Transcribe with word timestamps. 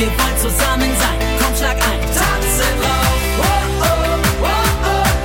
Wir 0.00 0.06
wollen 0.06 0.38
zusammen 0.38 0.90
sein. 0.98 1.18
Komm, 1.38 1.54
schlag 1.54 1.76
ein. 1.76 2.00
Tanzen 2.00 2.74
rauf. 2.80 3.20
Oh, 3.38 3.44
oh, 3.82 4.16
oh, 4.40 4.48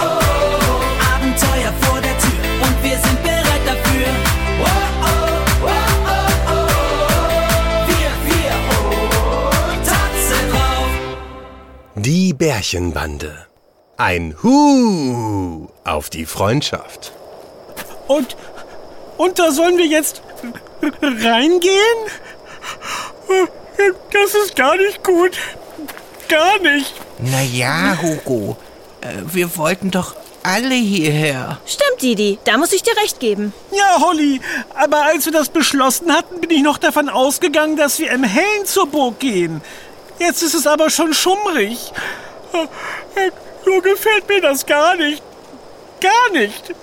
oh, 0.01 0.03
oh. 0.03 0.83
Abenteuer 1.15 1.71
vor 1.79 2.01
der 2.01 2.17
Tür. 2.19 2.43
Und 2.61 2.83
wir 2.83 2.97
sind 2.97 3.23
bereit 3.23 3.63
dafür. 3.65 4.07
Oh, 4.59 4.65
oh, 5.01 5.07
oh, 5.63 5.69
oh, 6.05 6.27
oh. 6.51 6.67
Wir, 7.87 8.11
wir, 8.27 8.51
oh. 8.75 9.49
Tanzen 9.85 10.45
rauf. 10.51 10.91
Die 11.95 12.33
Bärchenbande. 12.33 13.45
Ein 13.95 14.35
Hu 14.43 15.69
auf 15.85 16.09
die 16.09 16.25
Freundschaft. 16.25 17.13
Und, 18.09 18.35
und 19.15 19.39
da 19.39 19.51
sollen 19.51 19.77
wir 19.77 19.87
jetzt 19.87 20.21
reingehen? 21.01 21.71
Das 24.11 24.33
ist 24.35 24.55
gar 24.55 24.75
nicht 24.77 25.03
gut. 25.03 25.31
Gar 26.29 26.59
nicht. 26.59 26.93
Naja, 27.19 27.97
Hugo, 28.01 28.57
äh, 29.01 29.07
wir 29.25 29.57
wollten 29.57 29.91
doch 29.91 30.15
alle 30.43 30.75
hierher. 30.75 31.59
Stimmt, 31.65 32.01
Didi, 32.01 32.39
da 32.45 32.57
muss 32.57 32.71
ich 32.73 32.83
dir 32.83 32.95
recht 32.97 33.19
geben. 33.19 33.53
Ja, 33.71 33.99
Holly, 33.99 34.41
aber 34.75 35.03
als 35.05 35.25
wir 35.25 35.33
das 35.33 35.49
beschlossen 35.49 36.11
hatten, 36.13 36.39
bin 36.41 36.49
ich 36.51 36.61
noch 36.61 36.77
davon 36.77 37.09
ausgegangen, 37.09 37.77
dass 37.77 37.99
wir 37.99 38.11
im 38.11 38.23
Hellen 38.23 38.65
zur 38.65 38.87
Burg 38.87 39.19
gehen. 39.19 39.61
Jetzt 40.19 40.43
ist 40.43 40.53
es 40.53 40.67
aber 40.67 40.89
schon 40.89 41.13
schummrig. 41.13 41.91
So 43.65 43.81
gefällt 43.81 44.29
mir 44.29 44.41
das 44.41 44.65
gar 44.65 44.95
nicht. 44.95 45.21
Gar 45.99 46.31
nicht. 46.39 46.73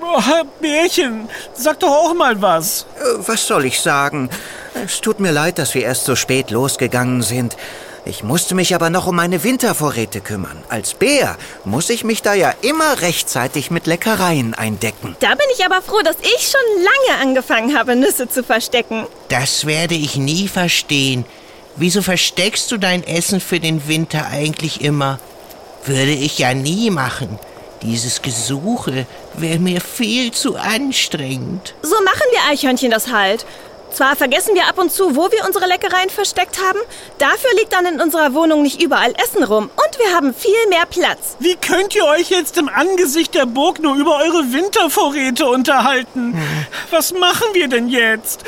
Boah, 0.00 0.44
Bärchen, 0.60 1.28
sag 1.54 1.80
doch 1.80 1.90
auch 1.90 2.14
mal 2.14 2.40
was. 2.40 2.86
Äh, 3.00 3.18
Was 3.26 3.46
soll 3.46 3.64
ich 3.64 3.80
sagen? 3.80 4.30
Es 4.74 5.00
tut 5.00 5.20
mir 5.20 5.32
leid, 5.32 5.58
dass 5.58 5.74
wir 5.74 5.82
erst 5.82 6.04
so 6.04 6.16
spät 6.16 6.50
losgegangen 6.50 7.22
sind. 7.22 7.56
Ich 8.04 8.22
musste 8.22 8.54
mich 8.54 8.74
aber 8.74 8.88
noch 8.88 9.06
um 9.06 9.16
meine 9.16 9.44
Wintervorräte 9.44 10.20
kümmern. 10.20 10.56
Als 10.70 10.94
Bär 10.94 11.36
muss 11.64 11.90
ich 11.90 12.04
mich 12.04 12.22
da 12.22 12.32
ja 12.32 12.54
immer 12.62 13.02
rechtzeitig 13.02 13.70
mit 13.70 13.86
Leckereien 13.86 14.54
eindecken. 14.54 15.14
Da 15.20 15.30
bin 15.30 15.46
ich 15.54 15.64
aber 15.64 15.82
froh, 15.82 16.00
dass 16.02 16.16
ich 16.20 16.50
schon 16.50 16.84
lange 16.84 17.22
angefangen 17.22 17.76
habe, 17.76 17.96
Nüsse 17.96 18.28
zu 18.28 18.42
verstecken. 18.42 19.06
Das 19.28 19.66
werde 19.66 19.94
ich 19.94 20.16
nie 20.16 20.48
verstehen. 20.48 21.26
Wieso 21.76 22.00
versteckst 22.00 22.72
du 22.72 22.78
dein 22.78 23.04
Essen 23.04 23.40
für 23.40 23.60
den 23.60 23.86
Winter 23.88 24.26
eigentlich 24.26 24.80
immer? 24.80 25.18
Würde 25.84 26.12
ich 26.12 26.38
ja 26.38 26.54
nie 26.54 26.90
machen. 26.90 27.38
Dieses 27.82 28.22
Gesuche 28.22 29.06
wäre 29.34 29.58
mir 29.58 29.80
viel 29.80 30.32
zu 30.32 30.56
anstrengend. 30.56 31.74
So 31.82 31.94
machen 32.04 32.24
wir 32.32 32.40
Eichhörnchen 32.50 32.90
das 32.90 33.12
halt. 33.12 33.46
Zwar 33.92 34.16
vergessen 34.16 34.54
wir 34.54 34.68
ab 34.68 34.78
und 34.78 34.92
zu, 34.92 35.16
wo 35.16 35.30
wir 35.30 35.44
unsere 35.46 35.66
Leckereien 35.66 36.10
versteckt 36.10 36.58
haben, 36.62 36.78
dafür 37.18 37.50
liegt 37.56 37.72
dann 37.72 37.86
in 37.86 38.00
unserer 38.00 38.34
Wohnung 38.34 38.62
nicht 38.62 38.82
überall 38.82 39.12
Essen 39.22 39.42
rum 39.42 39.70
und 39.74 39.98
wir 39.98 40.14
haben 40.14 40.34
viel 40.34 40.68
mehr 40.68 40.86
Platz. 40.86 41.36
Wie 41.38 41.56
könnt 41.56 41.94
ihr 41.94 42.04
euch 42.04 42.30
jetzt 42.30 42.58
im 42.58 42.68
Angesicht 42.68 43.34
der 43.34 43.46
Burg 43.46 43.80
nur 43.80 43.96
über 43.96 44.18
eure 44.18 44.52
Wintervorräte 44.52 45.46
unterhalten? 45.46 46.40
Was 46.90 47.12
machen 47.12 47.46
wir 47.54 47.68
denn 47.68 47.88
jetzt? 47.88 48.44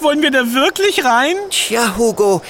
Wollen 0.00 0.22
wir 0.22 0.30
da 0.30 0.52
wirklich 0.52 1.04
rein? 1.04 1.36
Tja, 1.50 1.96
Hugo, 1.96 2.42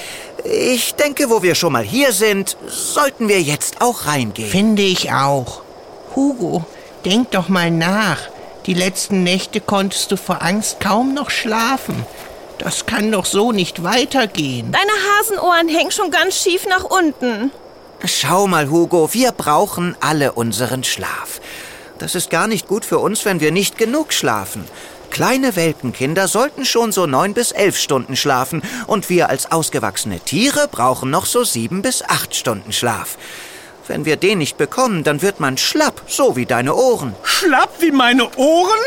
ich 0.43 0.95
denke, 0.95 1.29
wo 1.29 1.41
wir 1.41 1.55
schon 1.55 1.73
mal 1.73 1.83
hier 1.83 2.11
sind, 2.11 2.57
sollten 2.67 3.27
wir 3.27 3.41
jetzt 3.41 3.81
auch 3.81 4.05
reingehen. 4.05 4.49
Finde 4.49 4.83
ich 4.83 5.11
auch. 5.11 5.61
Hugo, 6.15 6.65
denk 7.03 7.31
doch 7.31 7.49
mal 7.49 7.71
nach. 7.71 8.19
Die 8.65 8.73
letzten 8.73 9.23
Nächte 9.23 9.61
konntest 9.61 10.11
du 10.11 10.17
vor 10.17 10.41
Angst 10.41 10.79
kaum 10.79 11.13
noch 11.13 11.29
schlafen. 11.29 12.05
Das 12.57 12.85
kann 12.85 13.11
doch 13.11 13.25
so 13.25 13.51
nicht 13.51 13.83
weitergehen. 13.83 14.71
Deine 14.71 14.91
Hasenohren 15.19 15.67
hängen 15.67 15.91
schon 15.91 16.11
ganz 16.11 16.41
schief 16.41 16.65
nach 16.67 16.83
unten. 16.83 17.51
Schau 18.03 18.47
mal, 18.47 18.69
Hugo, 18.69 19.13
wir 19.13 19.31
brauchen 19.31 19.95
alle 19.99 20.33
unseren 20.33 20.83
Schlaf. 20.83 21.41
Das 21.97 22.15
ist 22.15 22.29
gar 22.29 22.47
nicht 22.47 22.67
gut 22.67 22.85
für 22.85 22.99
uns, 22.99 23.25
wenn 23.25 23.39
wir 23.39 23.51
nicht 23.51 23.77
genug 23.77 24.13
schlafen. 24.13 24.65
Kleine 25.09 25.55
Welpenkinder 25.55 26.27
sollten 26.27 26.65
schon 26.65 26.91
so 26.91 27.05
neun 27.05 27.33
bis 27.33 27.51
elf 27.51 27.77
Stunden 27.77 28.17
schlafen 28.17 28.61
und 28.85 29.09
wir 29.09 29.29
als 29.29 29.51
ausgewachsene 29.51 30.19
Tiere 30.19 30.67
brauchen 30.69 31.09
noch 31.09 31.25
so 31.25 31.43
sieben 31.43 31.81
bis 31.81 32.03
acht 32.03 32.35
Stunden 32.35 32.73
Schlaf. 32.73 33.17
Wenn 33.87 34.03
wir 34.03 34.17
den 34.17 34.39
nicht 34.39 34.57
bekommen, 34.57 35.03
dann 35.03 35.21
wird 35.21 35.39
man 35.39 35.57
schlapp, 35.57 36.01
so 36.07 36.35
wie 36.35 36.45
deine 36.45 36.75
Ohren. 36.75 37.15
Schlapp 37.23 37.69
wie 37.79 37.91
meine 37.91 38.29
Ohren? 38.35 38.79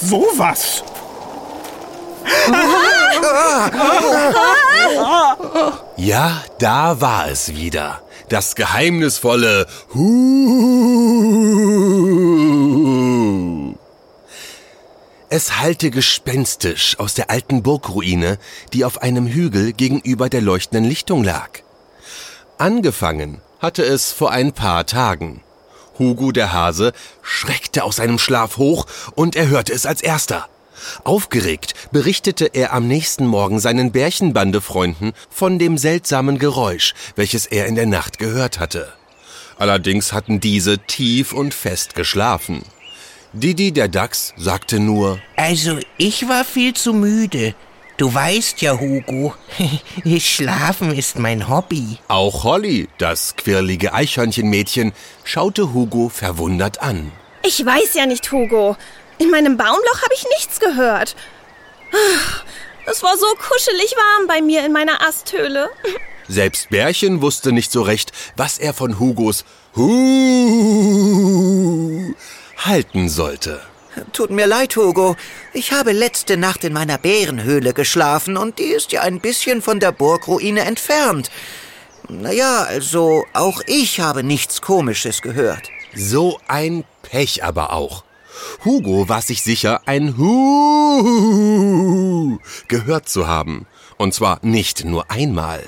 So 0.00 0.26
was. 0.36 0.84
Ja, 5.96 6.42
da 6.58 7.00
war 7.00 7.28
es 7.28 7.54
wieder. 7.54 8.02
Das 8.28 8.56
geheimnisvolle 8.56 9.66
Hu. 9.94 10.02
Es 15.28 15.60
hallte 15.60 15.90
gespenstisch 15.90 16.98
aus 16.98 17.14
der 17.14 17.30
alten 17.30 17.62
Burgruine, 17.62 18.38
die 18.72 18.84
auf 18.84 19.00
einem 19.00 19.28
Hügel 19.28 19.72
gegenüber 19.72 20.28
der 20.28 20.40
leuchtenden 20.40 20.82
Lichtung 20.84 21.22
lag. 21.22 21.50
Angefangen 22.58 23.40
hatte 23.60 23.84
es 23.84 24.10
vor 24.12 24.32
ein 24.32 24.50
paar 24.52 24.86
Tagen. 24.86 25.42
Hugo 25.98 26.32
der 26.32 26.52
Hase 26.52 26.92
schreckte 27.22 27.84
aus 27.84 27.96
seinem 27.96 28.18
Schlaf 28.18 28.56
hoch 28.56 28.86
und 29.14 29.36
er 29.36 29.48
hörte 29.48 29.72
es 29.72 29.86
als 29.86 30.02
erster. 30.02 30.48
Aufgeregt 31.04 31.74
berichtete 31.92 32.46
er 32.46 32.72
am 32.72 32.86
nächsten 32.88 33.26
Morgen 33.26 33.58
seinen 33.60 33.92
Bärchenbandefreunden 33.92 35.12
von 35.30 35.58
dem 35.58 35.78
seltsamen 35.78 36.38
Geräusch, 36.38 36.94
welches 37.16 37.46
er 37.46 37.66
in 37.66 37.74
der 37.74 37.86
Nacht 37.86 38.18
gehört 38.18 38.58
hatte. 38.58 38.92
Allerdings 39.58 40.12
hatten 40.12 40.40
diese 40.40 40.78
tief 40.78 41.32
und 41.32 41.54
fest 41.54 41.94
geschlafen. 41.94 42.62
Didi 43.32 43.72
der 43.72 43.88
Dachs 43.88 44.34
sagte 44.36 44.78
nur, 44.80 45.18
Also, 45.36 45.78
ich 45.96 46.28
war 46.28 46.44
viel 46.44 46.74
zu 46.74 46.92
müde. 46.92 47.54
Du 47.96 48.12
weißt 48.12 48.60
ja, 48.62 48.78
Hugo, 48.80 49.34
Schlafen 50.18 50.92
ist 50.92 51.18
mein 51.18 51.48
Hobby. 51.48 51.98
auch 52.08 52.44
Holly, 52.44 52.88
das 52.98 53.36
quirlige 53.36 53.94
Eichhörnchenmädchen, 53.94 54.92
schaute 55.24 55.72
Hugo 55.72 56.08
verwundert 56.08 56.82
an. 56.82 57.12
Ich 57.44 57.64
weiß 57.64 57.94
ja 57.94 58.06
nicht, 58.06 58.30
Hugo. 58.32 58.76
In 59.22 59.30
meinem 59.30 59.56
Baumloch 59.56 60.02
habe 60.02 60.14
ich 60.14 60.26
nichts 60.36 60.58
gehört. 60.58 61.14
Es 62.86 63.04
war 63.04 63.16
so 63.16 63.26
kuschelig 63.36 63.94
warm 63.94 64.26
bei 64.26 64.42
mir 64.42 64.66
in 64.66 64.72
meiner 64.72 65.06
Asthöhle. 65.06 65.70
Selbst 66.26 66.70
Bärchen 66.70 67.22
wusste 67.22 67.52
nicht 67.52 67.70
so 67.70 67.82
recht, 67.82 68.10
was 68.36 68.58
er 68.58 68.74
von 68.74 68.98
Hugos 68.98 69.44
Hu 69.76 71.04
halten 72.56 73.08
sollte. 73.08 73.60
Tut 74.12 74.30
mir 74.30 74.48
leid, 74.48 74.74
Hugo. 74.74 75.14
Ich 75.52 75.70
habe 75.72 75.92
letzte 75.92 76.36
Nacht 76.36 76.64
in 76.64 76.72
meiner 76.72 76.98
Bärenhöhle 76.98 77.74
geschlafen 77.74 78.36
und 78.36 78.58
die 78.58 78.72
ist 78.72 78.90
ja 78.90 79.02
ein 79.02 79.20
bisschen 79.20 79.62
von 79.62 79.78
der 79.78 79.92
Burgruine 79.92 80.62
entfernt. 80.62 81.30
Naja, 82.08 82.64
also 82.64 83.24
auch 83.34 83.60
ich 83.66 84.00
habe 84.00 84.24
nichts 84.24 84.62
Komisches 84.62 85.22
gehört. 85.22 85.68
So 85.94 86.40
ein 86.48 86.82
Pech 87.02 87.44
aber 87.44 87.72
auch. 87.72 88.02
Hugo 88.64 89.08
war 89.08 89.22
sich 89.22 89.42
sicher, 89.42 89.80
ein 89.86 90.16
Hu 90.18 91.02
gehört 92.68 93.08
zu 93.08 93.26
haben. 93.26 93.66
Und 93.98 94.14
zwar 94.14 94.38
nicht 94.42 94.84
nur 94.84 95.10
einmal. 95.10 95.62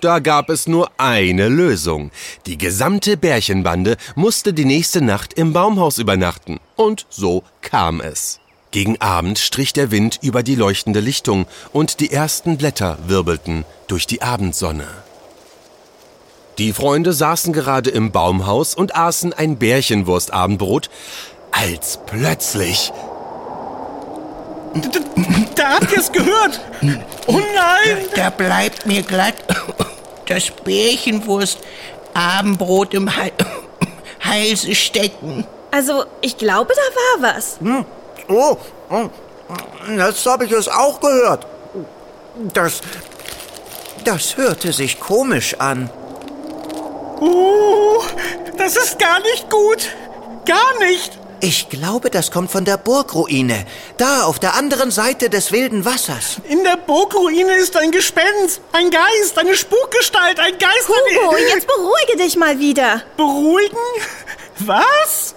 Da 0.00 0.18
gab 0.18 0.50
es 0.50 0.66
nur 0.66 0.90
eine 0.98 1.48
Lösung. 1.48 2.10
Die 2.46 2.58
gesamte 2.58 3.16
Bärchenbande 3.16 3.96
musste 4.14 4.52
die 4.52 4.66
nächste 4.66 5.00
Nacht 5.00 5.32
im 5.34 5.52
Baumhaus 5.52 5.98
übernachten. 5.98 6.60
Und 6.76 7.06
so 7.08 7.44
kam 7.62 8.00
es. 8.00 8.40
Gegen 8.72 9.00
Abend 9.00 9.38
strich 9.38 9.72
der 9.72 9.90
Wind 9.90 10.18
über 10.22 10.42
die 10.42 10.54
leuchtende 10.54 11.00
Lichtung 11.00 11.46
und 11.72 12.00
die 12.00 12.12
ersten 12.12 12.58
Blätter 12.58 12.98
wirbelten 13.06 13.64
durch 13.88 14.06
die 14.06 14.20
Abendsonne. 14.20 14.86
Die 16.58 16.72
Freunde 16.72 17.12
saßen 17.12 17.52
gerade 17.52 17.90
im 17.90 18.12
Baumhaus 18.12 18.74
und 18.74 18.96
aßen 18.96 19.32
ein 19.32 19.58
Bärchenwurstabendbrot, 19.58 20.88
als 21.58 21.98
plötzlich 22.06 22.92
Da 25.54 25.74
habt 25.74 25.90
ihr 25.92 25.98
es 25.98 26.12
gehört. 26.12 26.60
Oh 27.26 27.32
nein. 27.32 28.06
Da 28.14 28.30
bleibt 28.30 28.86
mir 28.86 29.02
glatt 29.02 29.34
das 30.26 30.50
Bärchenwurst 30.50 31.58
Abendbrot 32.14 32.94
im 32.94 33.14
Hal 33.14 33.32
Halse 34.20 34.74
stecken. 34.74 35.46
Also, 35.70 36.04
ich 36.20 36.36
glaube, 36.36 36.72
da 36.74 37.22
war 37.24 37.34
was. 37.34 37.58
Oh, 38.28 38.56
oh, 38.90 39.08
jetzt 39.96 40.26
habe 40.26 40.46
ich 40.46 40.52
es 40.52 40.68
auch 40.68 41.00
gehört. 41.00 41.46
Das, 42.52 42.80
das 44.04 44.36
hörte 44.36 44.72
sich 44.72 44.98
komisch 44.98 45.54
an. 45.58 45.90
Uh, 47.20 48.02
das 48.56 48.76
ist 48.76 48.98
gar 48.98 49.20
nicht 49.20 49.48
gut. 49.50 49.90
Gar 50.44 50.78
nicht. 50.80 51.18
Ich 51.46 51.68
glaube, 51.68 52.10
das 52.10 52.32
kommt 52.32 52.50
von 52.50 52.64
der 52.64 52.76
Burgruine. 52.76 53.66
Da, 53.98 54.24
auf 54.24 54.40
der 54.40 54.54
anderen 54.56 54.90
Seite 54.90 55.30
des 55.30 55.52
wilden 55.52 55.84
Wassers. 55.84 56.38
In 56.48 56.64
der 56.64 56.76
Burgruine 56.76 57.52
ist 57.58 57.76
ein 57.76 57.92
Gespenst, 57.92 58.60
ein 58.72 58.90
Geist, 58.90 59.38
eine 59.38 59.54
Spukgestalt, 59.54 60.40
ein 60.40 60.58
Geist. 60.58 60.88
Hugo, 60.88 61.36
jetzt 61.54 61.68
beruhige 61.68 62.16
dich 62.18 62.36
mal 62.36 62.58
wieder. 62.58 63.04
Beruhigen? 63.16 63.76
Was? 64.58 65.36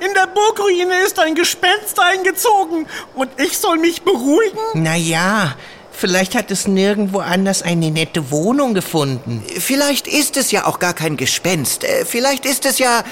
In 0.00 0.14
der 0.14 0.28
Burgruine 0.28 1.00
ist 1.04 1.18
ein 1.18 1.34
Gespenst 1.34 2.00
eingezogen 2.00 2.86
und 3.14 3.28
ich 3.38 3.58
soll 3.58 3.76
mich 3.76 4.00
beruhigen? 4.00 4.58
Naja, 4.72 5.56
vielleicht 5.92 6.34
hat 6.34 6.50
es 6.52 6.66
nirgendwo 6.66 7.18
anders 7.18 7.60
eine 7.60 7.90
nette 7.90 8.30
Wohnung 8.30 8.72
gefunden. 8.72 9.44
Vielleicht 9.58 10.06
ist 10.06 10.38
es 10.38 10.52
ja 10.52 10.64
auch 10.64 10.78
gar 10.78 10.94
kein 10.94 11.18
Gespenst. 11.18 11.84
Äh, 11.84 12.06
Vielleicht 12.06 12.46
ist 12.46 12.64
es 12.64 12.78
ja... 12.78 13.04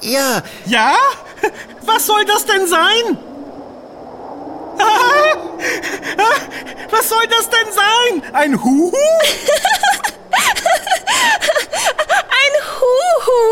Ja, 0.00 0.42
Ja? 0.66 0.94
Was 1.88 2.06
soll 2.06 2.24
das 2.26 2.44
denn 2.44 2.66
sein? 2.66 3.16
Ah! 4.78 5.34
Ah! 6.18 6.40
Was 6.90 7.08
soll 7.08 7.26
das 7.28 7.48
denn 7.48 7.72
sein? 7.72 8.22
Ein 8.34 8.62
Huhu? 8.62 8.92
Ein 12.40 12.54
Huhu. 12.78 13.42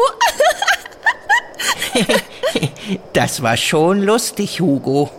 Das 3.15 3.43
war 3.43 3.57
schon 3.57 4.03
lustig, 4.03 4.61
Hugo. 4.61 5.11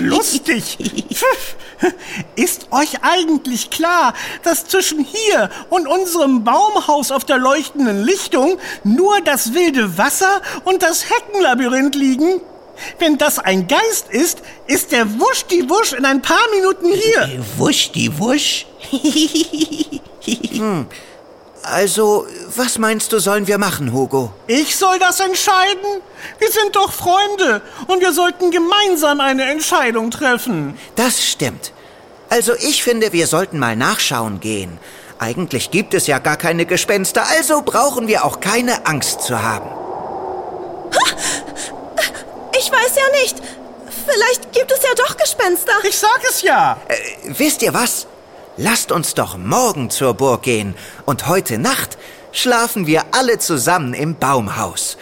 Lustig. 0.00 0.78
Pfiff. 1.12 1.56
Ist 2.36 2.68
euch 2.70 3.02
eigentlich 3.02 3.70
klar, 3.70 4.14
dass 4.42 4.66
zwischen 4.66 5.04
hier 5.04 5.50
und 5.70 5.86
unserem 5.86 6.44
Baumhaus 6.44 7.10
auf 7.10 7.24
der 7.24 7.38
leuchtenden 7.38 8.02
Lichtung 8.02 8.58
nur 8.84 9.20
das 9.20 9.54
wilde 9.54 9.98
Wasser 9.98 10.40
und 10.64 10.82
das 10.82 11.06
Heckenlabyrinth 11.10 11.94
liegen? 11.94 12.40
Wenn 12.98 13.18
das 13.18 13.38
ein 13.38 13.68
Geist 13.68 14.08
ist, 14.10 14.42
ist 14.66 14.90
der 14.92 15.20
Wusch 15.20 15.44
die 15.44 15.68
Wusch 15.70 15.92
in 15.92 16.04
ein 16.04 16.22
paar 16.22 16.50
Minuten 16.54 16.88
hier. 16.92 17.22
Äh, 17.22 17.38
Wusch 17.58 17.92
die 17.92 18.18
Wusch. 18.18 18.66
also, 21.64 22.26
was 22.54 22.78
meinst 22.78 23.12
du, 23.12 23.18
sollen 23.18 23.46
wir 23.46 23.58
machen, 23.58 23.92
Hugo? 23.92 24.32
Ich 24.46 24.76
soll 24.76 24.98
das 24.98 25.20
entscheiden? 25.20 26.02
Wir 26.38 26.50
sind 26.50 26.76
doch 26.76 26.92
Freunde 26.92 27.62
und 27.86 28.00
wir 28.00 28.12
sollten 28.12 28.50
gemeinsam 28.50 29.20
eine 29.20 29.44
Entscheidung 29.44 30.10
treffen. 30.10 30.78
Das 30.96 31.24
stimmt. 31.24 31.72
Also, 32.28 32.54
ich 32.54 32.82
finde, 32.82 33.12
wir 33.12 33.26
sollten 33.26 33.58
mal 33.58 33.76
nachschauen 33.76 34.40
gehen. 34.40 34.78
Eigentlich 35.18 35.70
gibt 35.70 35.94
es 35.94 36.06
ja 36.06 36.18
gar 36.18 36.36
keine 36.36 36.66
Gespenster, 36.66 37.24
also 37.38 37.62
brauchen 37.62 38.08
wir 38.08 38.24
auch 38.24 38.40
keine 38.40 38.86
Angst 38.86 39.22
zu 39.22 39.42
haben. 39.42 39.70
Ich 42.56 42.70
weiß 42.70 42.94
ja 42.96 43.20
nicht. 43.20 43.42
Vielleicht 44.06 44.52
gibt 44.52 44.70
es 44.70 44.82
ja 44.82 44.94
doch 44.96 45.16
Gespenster. 45.16 45.72
Ich 45.82 45.98
sag 45.98 46.20
es 46.30 46.40
ja. 46.42 46.78
Äh, 46.88 46.94
wisst 47.24 47.62
ihr 47.62 47.74
was? 47.74 48.06
Lasst 48.56 48.92
uns 48.92 49.14
doch 49.14 49.36
morgen 49.36 49.90
zur 49.90 50.14
Burg 50.14 50.42
gehen 50.42 50.76
und 51.06 51.26
heute 51.26 51.58
Nacht 51.58 51.98
schlafen 52.30 52.86
wir 52.86 53.02
alle 53.10 53.38
zusammen 53.40 53.94
im 53.94 54.14
Baumhaus. 54.14 54.96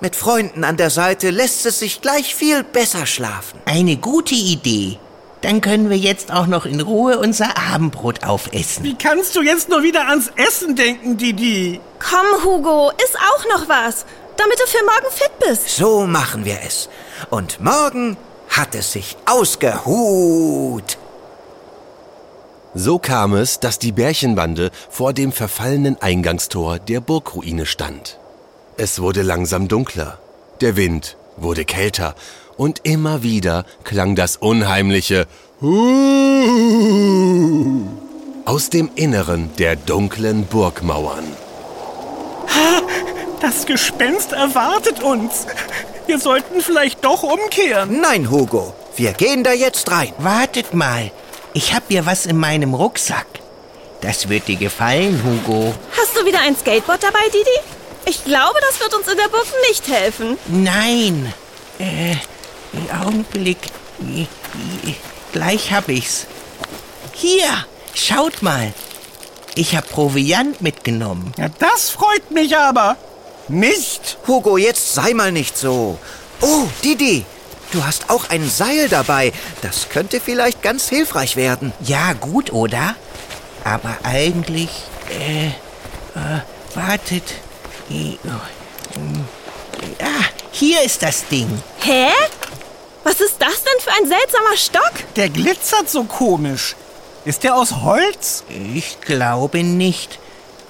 Mit 0.00 0.16
Freunden 0.16 0.64
an 0.64 0.78
der 0.78 0.88
Seite 0.88 1.28
lässt 1.28 1.66
es 1.66 1.80
sich 1.80 2.00
gleich 2.00 2.34
viel 2.34 2.64
besser 2.64 3.04
schlafen. 3.04 3.60
Eine 3.66 3.98
gute 3.98 4.34
Idee. 4.34 4.98
Dann 5.42 5.60
können 5.60 5.90
wir 5.90 5.98
jetzt 5.98 6.32
auch 6.32 6.46
noch 6.46 6.64
in 6.64 6.80
Ruhe 6.80 7.18
unser 7.18 7.58
Abendbrot 7.58 8.24
aufessen. 8.24 8.84
Wie 8.84 8.96
kannst 8.96 9.36
du 9.36 9.42
jetzt 9.42 9.68
nur 9.68 9.82
wieder 9.82 10.08
ans 10.08 10.32
Essen 10.36 10.74
denken, 10.74 11.18
Didi? 11.18 11.80
Komm, 11.98 12.42
Hugo, 12.42 12.90
iss 13.04 13.16
auch 13.16 13.44
noch 13.50 13.68
was, 13.68 14.06
damit 14.38 14.58
du 14.58 14.66
für 14.66 14.82
morgen 14.82 15.14
fit 15.14 15.38
bist. 15.46 15.76
So 15.76 16.06
machen 16.06 16.46
wir 16.46 16.58
es. 16.66 16.88
Und 17.28 17.60
morgen 17.60 18.16
hat 18.48 18.74
es 18.74 18.92
sich 18.92 19.18
ausgehut. 19.26 20.96
So 22.74 22.98
kam 22.98 23.34
es, 23.34 23.60
dass 23.60 23.78
die 23.78 23.92
Bärchenbande 23.92 24.72
vor 24.90 25.12
dem 25.12 25.30
verfallenen 25.30 26.02
Eingangstor 26.02 26.80
der 26.80 27.00
Burgruine 27.00 27.66
stand. 27.66 28.18
Es 28.76 29.00
wurde 29.00 29.22
langsam 29.22 29.68
dunkler, 29.68 30.18
der 30.60 30.74
Wind 30.76 31.16
wurde 31.36 31.64
kälter 31.64 32.16
und 32.56 32.80
immer 32.82 33.22
wieder 33.22 33.64
klang 33.84 34.16
das 34.16 34.36
unheimliche 34.36 35.26
Hu 35.60 35.74
aus 38.44 38.70
dem 38.70 38.90
Inneren 38.96 39.50
der 39.58 39.76
dunklen 39.76 40.46
Burgmauern. 40.46 41.24
Das 43.40 43.66
Gespenst 43.66 44.32
erwartet 44.32 45.02
uns. 45.02 45.46
Wir 46.06 46.18
sollten 46.18 46.60
vielleicht 46.60 47.04
doch 47.04 47.22
umkehren. 47.22 48.00
Nein, 48.00 48.30
Hugo, 48.30 48.74
wir 48.96 49.12
gehen 49.12 49.44
da 49.44 49.52
jetzt 49.52 49.90
rein. 49.90 50.12
Wartet 50.18 50.74
mal. 50.74 51.10
Ich 51.54 51.72
hab 51.72 51.84
hier 51.88 52.04
was 52.04 52.26
in 52.26 52.36
meinem 52.36 52.74
Rucksack. 52.74 53.26
Das 54.00 54.28
wird 54.28 54.48
dir 54.48 54.56
gefallen, 54.56 55.22
Hugo. 55.24 55.72
Hast 55.96 56.16
du 56.16 56.26
wieder 56.26 56.40
ein 56.40 56.56
Skateboard 56.56 57.02
dabei, 57.02 57.24
Didi? 57.32 57.58
Ich 58.06 58.24
glaube, 58.24 58.58
das 58.68 58.80
wird 58.80 58.92
uns 58.92 59.08
in 59.08 59.16
der 59.16 59.28
Burg 59.28 59.46
nicht 59.68 59.88
helfen. 59.88 60.36
Nein. 60.48 61.32
Äh, 61.78 62.16
Augenblick. 63.02 63.58
Gleich 65.32 65.72
hab 65.72 65.88
ich's. 65.88 66.26
Hier, 67.12 67.48
schaut 67.94 68.42
mal. 68.42 68.74
Ich 69.54 69.76
hab 69.76 69.88
Proviant 69.88 70.60
mitgenommen. 70.60 71.32
Ja, 71.38 71.48
das 71.60 71.90
freut 71.90 72.30
mich 72.32 72.58
aber. 72.58 72.96
Nicht? 73.46 74.18
Hugo, 74.26 74.56
jetzt 74.56 74.94
sei 74.94 75.14
mal 75.14 75.30
nicht 75.30 75.56
so. 75.56 75.98
Oh, 76.40 76.64
Didi, 76.82 77.24
du 77.74 77.84
hast 77.84 78.10
auch 78.10 78.30
ein 78.30 78.48
Seil 78.48 78.88
dabei. 78.88 79.32
Das 79.62 79.88
könnte 79.88 80.20
vielleicht 80.20 80.62
ganz 80.62 80.88
hilfreich 80.88 81.36
werden. 81.36 81.72
Ja, 81.80 82.12
gut, 82.14 82.52
oder? 82.52 82.94
Aber 83.64 83.96
eigentlich, 84.02 84.70
äh, 85.10 85.48
äh 85.48 86.40
wartet. 86.74 87.34
Oh. 87.90 88.30
Ah, 90.00 90.24
hier 90.50 90.82
ist 90.82 91.02
das 91.02 91.26
Ding. 91.26 91.62
Hä? 91.80 92.08
Was 93.04 93.20
ist 93.20 93.36
das 93.38 93.62
denn 93.62 93.80
für 93.80 93.90
ein 93.90 94.08
seltsamer 94.08 94.56
Stock? 94.56 95.14
Der 95.16 95.28
glitzert 95.28 95.90
so 95.90 96.04
komisch. 96.04 96.74
Ist 97.24 97.44
der 97.44 97.56
aus 97.56 97.82
Holz? 97.82 98.44
Ich 98.74 99.00
glaube 99.00 99.62
nicht. 99.62 100.18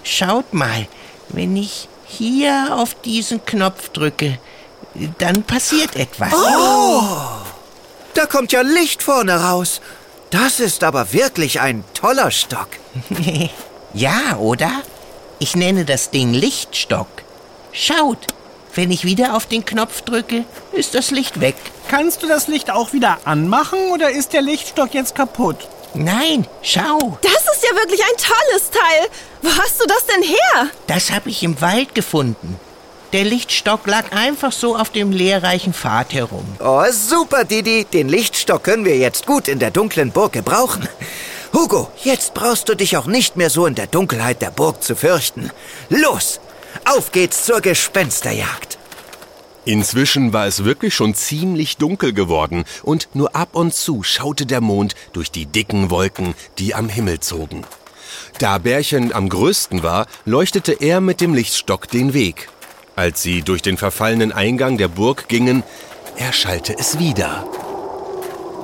Schaut 0.03 0.53
mal, 0.53 0.87
wenn 1.29 1.57
ich 1.57 1.89
hier 2.07 2.77
auf 2.77 2.95
diesen 2.95 3.45
Knopf 3.45 3.89
drücke, 3.91 4.39
dann 5.19 5.43
passiert 5.43 5.97
etwas. 5.97 6.33
Da 8.15 8.27
kommt 8.27 8.53
ja 8.53 8.61
Licht 8.63 9.03
vorne 9.03 9.43
raus. 9.43 9.81
Das 10.31 10.61
ist 10.61 10.83
aber 10.85 11.13
wirklich 11.13 11.61
ein 11.61 11.85
toller 11.95 12.31
Stock. 12.31 12.69
Ja, 13.97 14.39
oder? 14.39 14.73
Ich 15.39 15.55
nenne 15.55 15.85
das 15.85 16.11
Ding 16.11 16.35
Lichtstock. 16.35 17.07
Schaut, 17.71 18.27
wenn 18.75 18.91
ich 18.91 19.05
wieder 19.05 19.37
auf 19.37 19.47
den 19.47 19.65
Knopf 19.65 20.01
drücke, 20.01 20.45
ist 20.73 20.97
das 20.97 21.13
Licht 21.13 21.41
weg. 21.41 21.55
Kannst 21.89 22.21
du 22.25 22.27
das 22.27 22.49
Licht 22.49 22.73
auch 22.73 22.93
wieder 22.93 23.19
anmachen 23.25 23.79
oder 23.93 24.11
ist 24.11 24.33
der 24.33 24.43
Lichtstock 24.43 24.95
jetzt 24.95 25.15
kaputt? 25.15 25.69
Nein, 25.95 26.45
schau, 26.63 27.19
Das 27.23 27.31
ist 27.55 27.63
ja 27.63 27.77
wirklich 27.77 28.01
ein 28.03 28.17
tolles 28.17 28.71
Teil. 28.71 29.07
Wo 29.43 29.51
hast 29.63 29.81
du 29.81 29.87
das 29.87 30.07
denn 30.07 30.23
her? 30.25 30.67
das 30.89 31.13
habe 31.13 31.31
ich 31.31 31.45
im 31.45 31.61
Wald 31.61 31.95
gefunden. 31.95 32.59
Der 33.15 33.23
Lichtstock 33.23 33.87
lag 33.87 34.11
einfach 34.11 34.51
so 34.51 34.77
auf 34.77 34.91
dem 34.91 35.13
lehrreichen 35.13 35.73
Pfad 35.73 36.13
herum. 36.15 36.45
Oh, 36.59 36.83
super, 36.91 37.45
Didi. 37.45 37.85
Den 37.85 38.09
Lichtstock 38.09 38.65
können 38.65 38.85
wir 38.85 38.99
jetzt 38.99 39.25
gut 39.25 39.47
in 39.47 39.61
der 39.61 39.71
dunklen 39.71 40.11
Burg 40.11 40.33
gebrauchen. 40.33 40.89
Hugo, 41.53 41.93
jetzt 42.03 42.35
brauchst 42.35 42.69
du 42.69 42.75
dich 42.75 42.97
auch 42.97 43.07
nicht 43.07 43.37
mehr 43.37 43.51
so 43.51 43.67
in 43.67 43.77
der 43.77 43.87
Dunkelheit 43.87 44.43
der 44.43 44.51
Burg 44.51 44.83
zu 44.83 44.97
fürchten. 44.97 45.53
Los, 45.91 46.41
auf 46.87 47.13
geht's 47.13 47.45
zur 47.45 47.61
Gespensterjagd. 47.61 48.79
Inzwischen 49.65 50.33
war 50.33 50.49
es 50.49 50.65
wirklich 50.65 50.93
schon 50.93 51.15
ziemlich 51.15 51.77
dunkel 51.77 52.15
geworden 52.15 52.65
und 52.83 53.11
nur 53.15 53.37
ab 53.37 53.51
und 53.53 53.73
zu 53.73 54.03
schaute 54.03 54.45
der 54.45 54.61
Mond 54.61 54.97
durch 55.13 55.31
die 55.31 55.47
dicken 55.47 55.89
Wolken, 55.89 56.35
die 56.59 56.75
am 56.75 56.89
Himmel 56.89 57.21
zogen. 57.21 57.65
Da 58.41 58.59
Bärchen 58.59 59.13
am 59.13 59.29
größten 59.29 59.85
war, 59.85 60.09
leuchtete 60.25 60.73
er 60.73 61.01
mit 61.01 61.21
dem 61.21 61.33
Lichtstock 61.33 61.89
den 61.89 62.13
Weg. 62.13 62.49
Als 62.97 63.23
sie 63.23 63.43
durch 63.43 63.63
den 63.63 63.77
verfallenen 63.77 64.33
Eingang 64.33 64.79
der 64.79 64.89
Burg 64.89 65.29
gingen, 65.29 65.63
erschallte 66.17 66.77
es 66.79 66.99
wieder. 66.99 67.47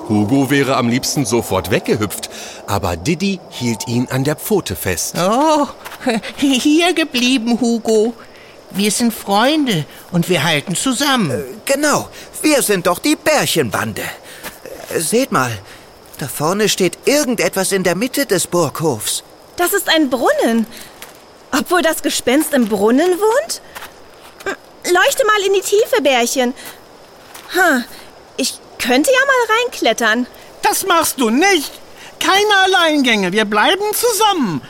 Hugo 0.08 0.50
wäre 0.50 0.76
am 0.76 0.88
liebsten 0.88 1.24
sofort 1.24 1.70
weggehüpft, 1.70 2.30
aber 2.66 2.96
Didi 2.96 3.40
hielt 3.50 3.86
ihn 3.86 4.08
an 4.10 4.24
der 4.24 4.36
Pfote 4.36 4.76
fest. 4.76 5.14
Oh, 5.18 5.66
hier 6.36 6.94
geblieben, 6.94 7.60
Hugo. 7.60 8.14
Wir 8.72 8.90
sind 8.92 9.12
Freunde 9.12 9.84
und 10.12 10.28
wir 10.28 10.44
halten 10.44 10.76
zusammen. 10.76 11.42
Genau, 11.64 12.08
wir 12.42 12.62
sind 12.62 12.86
doch 12.86 13.00
die 13.00 13.16
Bärchenbande. 13.16 14.02
Äh, 14.94 15.00
Seht 15.00 15.32
mal, 15.32 15.50
da 16.18 16.28
vorne 16.28 16.68
steht 16.68 16.98
irgendetwas 17.04 17.72
in 17.72 17.82
der 17.82 17.96
Mitte 17.96 18.26
des 18.26 18.46
Burghofs. 18.46 19.24
Das 19.56 19.72
ist 19.72 19.88
ein 19.88 20.08
Brunnen. 20.08 20.66
Obwohl 21.52 21.82
das 21.82 22.02
Gespenst 22.02 22.54
im 22.54 22.68
Brunnen 22.68 23.10
wohnt? 23.10 23.60
Leuchte 24.84 25.26
mal 25.26 25.40
in 25.46 25.54
die 25.54 25.60
Tiefe, 25.60 26.02
Bärchen. 26.02 26.54
Ich 28.36 28.58
könnte 28.78 29.10
ja 29.10 29.18
mal 29.26 29.56
reinklettern. 29.56 30.26
Das 30.62 30.86
machst 30.86 31.20
du 31.20 31.30
nicht. 31.30 31.70
Keine 32.18 32.56
Alleingänge. 32.64 33.32
Wir 33.32 33.44
bleiben 33.44 33.84
zusammen. 33.94 34.62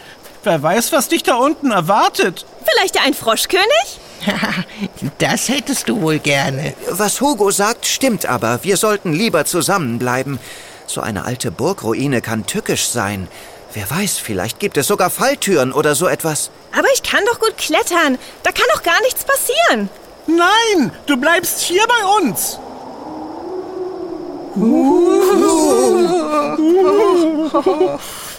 Wer 0.43 0.63
weiß, 0.63 0.93
was 0.93 1.09
dich 1.09 1.23
da 1.23 1.37
unten 1.37 1.71
erwartet. 1.71 2.47
Vielleicht 2.65 2.97
ja 2.97 3.03
ein 3.03 3.15
Froschkönig? 3.15 4.01
das 5.19 5.49
hättest 5.49 5.89
du 5.89 6.01
wohl 6.01 6.19
gerne. 6.19 6.75
Was 6.89 7.21
Hugo 7.21 7.51
sagt, 7.51 7.87
stimmt 7.87 8.27
aber. 8.27 8.61
Wir 8.63 8.77
sollten 8.77 9.13
lieber 9.13 9.45
zusammenbleiben. 9.45 10.39
So 10.87 11.01
eine 11.01 11.25
alte 11.25 11.51
Burgruine 11.51 12.21
kann 12.21 12.47
tückisch 12.47 12.89
sein. 12.89 13.29
Wer 13.73 13.89
weiß, 13.89 14.19
vielleicht 14.19 14.59
gibt 14.59 14.77
es 14.77 14.89
sogar 14.89 15.11
Falltüren 15.11 15.73
oder 15.73 15.95
so 15.95 16.09
etwas. 16.09 16.51
Aber 16.77 16.89
ich 16.93 17.03
kann 17.03 17.25
doch 17.27 17.39
gut 17.39 17.57
klettern. 17.57 18.19
Da 18.43 18.51
kann 18.53 18.67
doch 18.75 18.83
gar 18.83 19.01
nichts 19.03 19.25
passieren. 19.25 19.89
Nein, 20.27 20.93
du 21.07 21.17
bleibst 21.17 21.61
hier 21.61 21.85
bei 21.87 22.05
uns. 22.21 22.59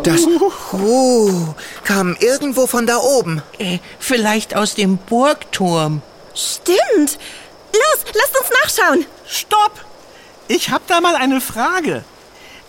Das 0.04 0.22
uh, 0.74 1.54
kam 1.86 2.18
irgendwo 2.20 2.68
von 2.68 2.86
da 2.86 2.98
oben. 2.98 3.42
Äh, 3.58 3.80
vielleicht 4.00 4.56
aus 4.56 4.76
dem 4.76 4.98
Burgturm. 4.98 6.02
Stimmt. 6.36 7.18
Los, 7.74 8.06
lasst 8.14 8.38
uns 8.40 8.50
nachschauen. 8.64 9.06
Stopp! 9.26 9.72
Ich 10.48 10.70
hab 10.70 10.86
da 10.88 11.00
mal 11.00 11.16
eine 11.16 11.40
Frage. 11.40 12.04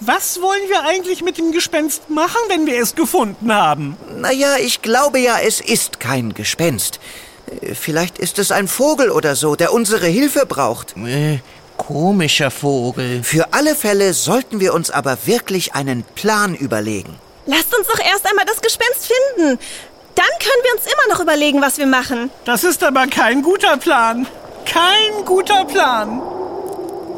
Was 0.05 0.43
wollen 0.43 0.69
wir 0.69 0.83
eigentlich 0.83 1.23
mit 1.23 1.39
dem 1.39 1.53
Gespenst 1.53 2.11
machen, 2.11 2.41
wenn 2.49 2.67
wir 2.67 2.81
es 2.83 2.97
gefunden 2.97 3.53
haben? 3.53 3.97
Naja, 4.19 4.57
ich 4.59 4.83
glaube 4.83 5.21
ja, 5.21 5.37
es 5.39 5.61
ist 5.61 6.01
kein 6.01 6.35
Gespenst. 6.35 6.99
Äh, 7.61 7.75
Vielleicht 7.77 8.19
ist 8.19 8.41
es 8.41 8.51
ein 8.51 8.67
Vogel 8.67 9.11
oder 9.11 9.37
so, 9.37 9.55
der 9.55 9.73
unsere 9.73 10.07
Hilfe 10.09 10.45
braucht. 10.45 10.97
Äh, 10.97 11.39
komischer 11.77 12.51
Vogel. 12.51 13.23
Für 13.23 13.53
alle 13.53 13.77
Fälle 13.77 14.13
sollten 14.13 14.59
wir 14.59 14.75
uns 14.75 14.91
aber 14.91 15.19
wirklich 15.27 15.75
einen 15.75 16.03
Plan 16.17 16.57
überlegen. 16.57 17.17
Lasst 17.47 17.73
uns 17.77 17.87
doch 17.87 18.01
erst 18.05 18.27
einmal 18.29 18.45
das 18.45 18.61
Gespenst 18.61 19.07
finden. 19.07 19.57
Dann 20.17 20.27
können 20.41 20.63
wir 20.65 20.75
uns 20.75 20.85
immer 20.87 21.15
noch 21.15 21.21
überlegen, 21.21 21.63
was 21.63 21.79
wir 21.79 21.87
machen. 21.87 22.31
Das 22.45 22.65
ist 22.65 22.83
aber 22.83 23.07
kein 23.07 23.43
guter 23.43 23.77
Plan. 23.77 24.27
Kein 24.67 25.25
guter 25.25 25.65
Plan. 25.65 26.21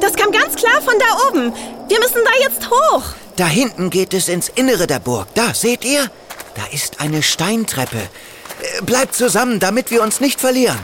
Das 0.00 0.12
kam 0.16 0.30
ganz 0.32 0.54
klar 0.56 0.82
von 0.82 0.94
da 0.98 1.28
oben. 1.28 1.52
Wir 1.88 1.98
müssen 2.00 2.22
da 2.24 2.30
jetzt 2.40 2.70
hoch. 2.70 3.02
Da 3.36 3.46
hinten 3.46 3.90
geht 3.90 4.14
es 4.14 4.28
ins 4.28 4.48
Innere 4.48 4.86
der 4.86 5.00
Burg. 5.00 5.28
Da, 5.34 5.54
seht 5.54 5.84
ihr? 5.84 6.10
Da 6.54 6.62
ist 6.72 7.00
eine 7.00 7.22
Steintreppe. 7.22 7.98
Äh, 7.98 8.82
Bleibt 8.82 9.14
zusammen, 9.14 9.60
damit 9.60 9.90
wir 9.90 10.02
uns 10.02 10.20
nicht 10.20 10.40
verlieren. 10.40 10.78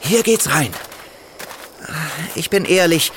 Hier 0.00 0.22
geht's 0.22 0.50
rein. 0.50 0.72
Ich 2.34 2.48
bin 2.50 2.64
ehrlich, 2.64 3.12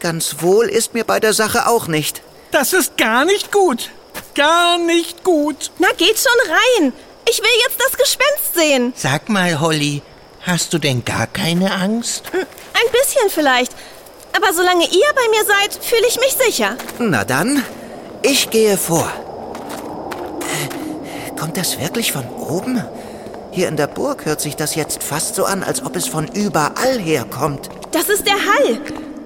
ganz 0.00 0.36
wohl 0.40 0.66
ist 0.68 0.94
mir 0.94 1.04
bei 1.04 1.20
der 1.20 1.32
Sache 1.32 1.66
auch 1.66 1.86
nicht. 1.88 2.22
Das 2.50 2.72
ist 2.72 2.96
gar 2.96 3.24
nicht 3.24 3.52
gut. 3.52 3.90
Gar 4.34 4.78
nicht 4.78 5.24
gut. 5.24 5.70
Na, 5.78 5.88
geht 5.96 6.18
schon 6.18 6.52
rein. 6.52 6.92
Ich 7.28 7.40
will 7.40 7.50
jetzt 7.66 7.78
das 7.80 7.98
Gespenst 7.98 8.54
sehen. 8.54 8.92
Sag 8.96 9.28
mal, 9.28 9.60
Holly, 9.60 10.00
hast 10.42 10.72
du 10.72 10.78
denn 10.78 11.04
gar 11.04 11.26
keine 11.26 11.72
Angst? 11.72 12.22
Hm, 12.32 12.40
Ein 12.40 12.92
bisschen 12.92 13.28
vielleicht. 13.30 13.72
Aber 14.36 14.52
solange 14.52 14.84
ihr 14.84 15.06
bei 15.14 15.28
mir 15.30 15.44
seid, 15.44 15.84
fühle 15.84 16.06
ich 16.08 16.18
mich 16.18 16.36
sicher. 16.46 16.76
Na 16.98 17.24
dann, 17.24 17.62
ich 18.22 18.50
gehe 18.50 18.76
vor. 18.76 19.10
Äh, 20.40 21.38
Kommt 21.38 21.56
das 21.56 21.80
wirklich 21.80 22.12
von 22.12 22.28
oben? 22.28 22.82
Hier 23.52 23.68
in 23.68 23.76
der 23.76 23.86
Burg 23.86 24.24
hört 24.26 24.40
sich 24.40 24.56
das 24.56 24.74
jetzt 24.74 25.02
fast 25.02 25.34
so 25.34 25.44
an, 25.44 25.62
als 25.62 25.84
ob 25.84 25.96
es 25.96 26.06
von 26.06 26.28
überall 26.28 26.98
herkommt. 26.98 27.68
Das 27.92 28.08
ist 28.08 28.26
der 28.26 28.34
Hall. 28.34 28.80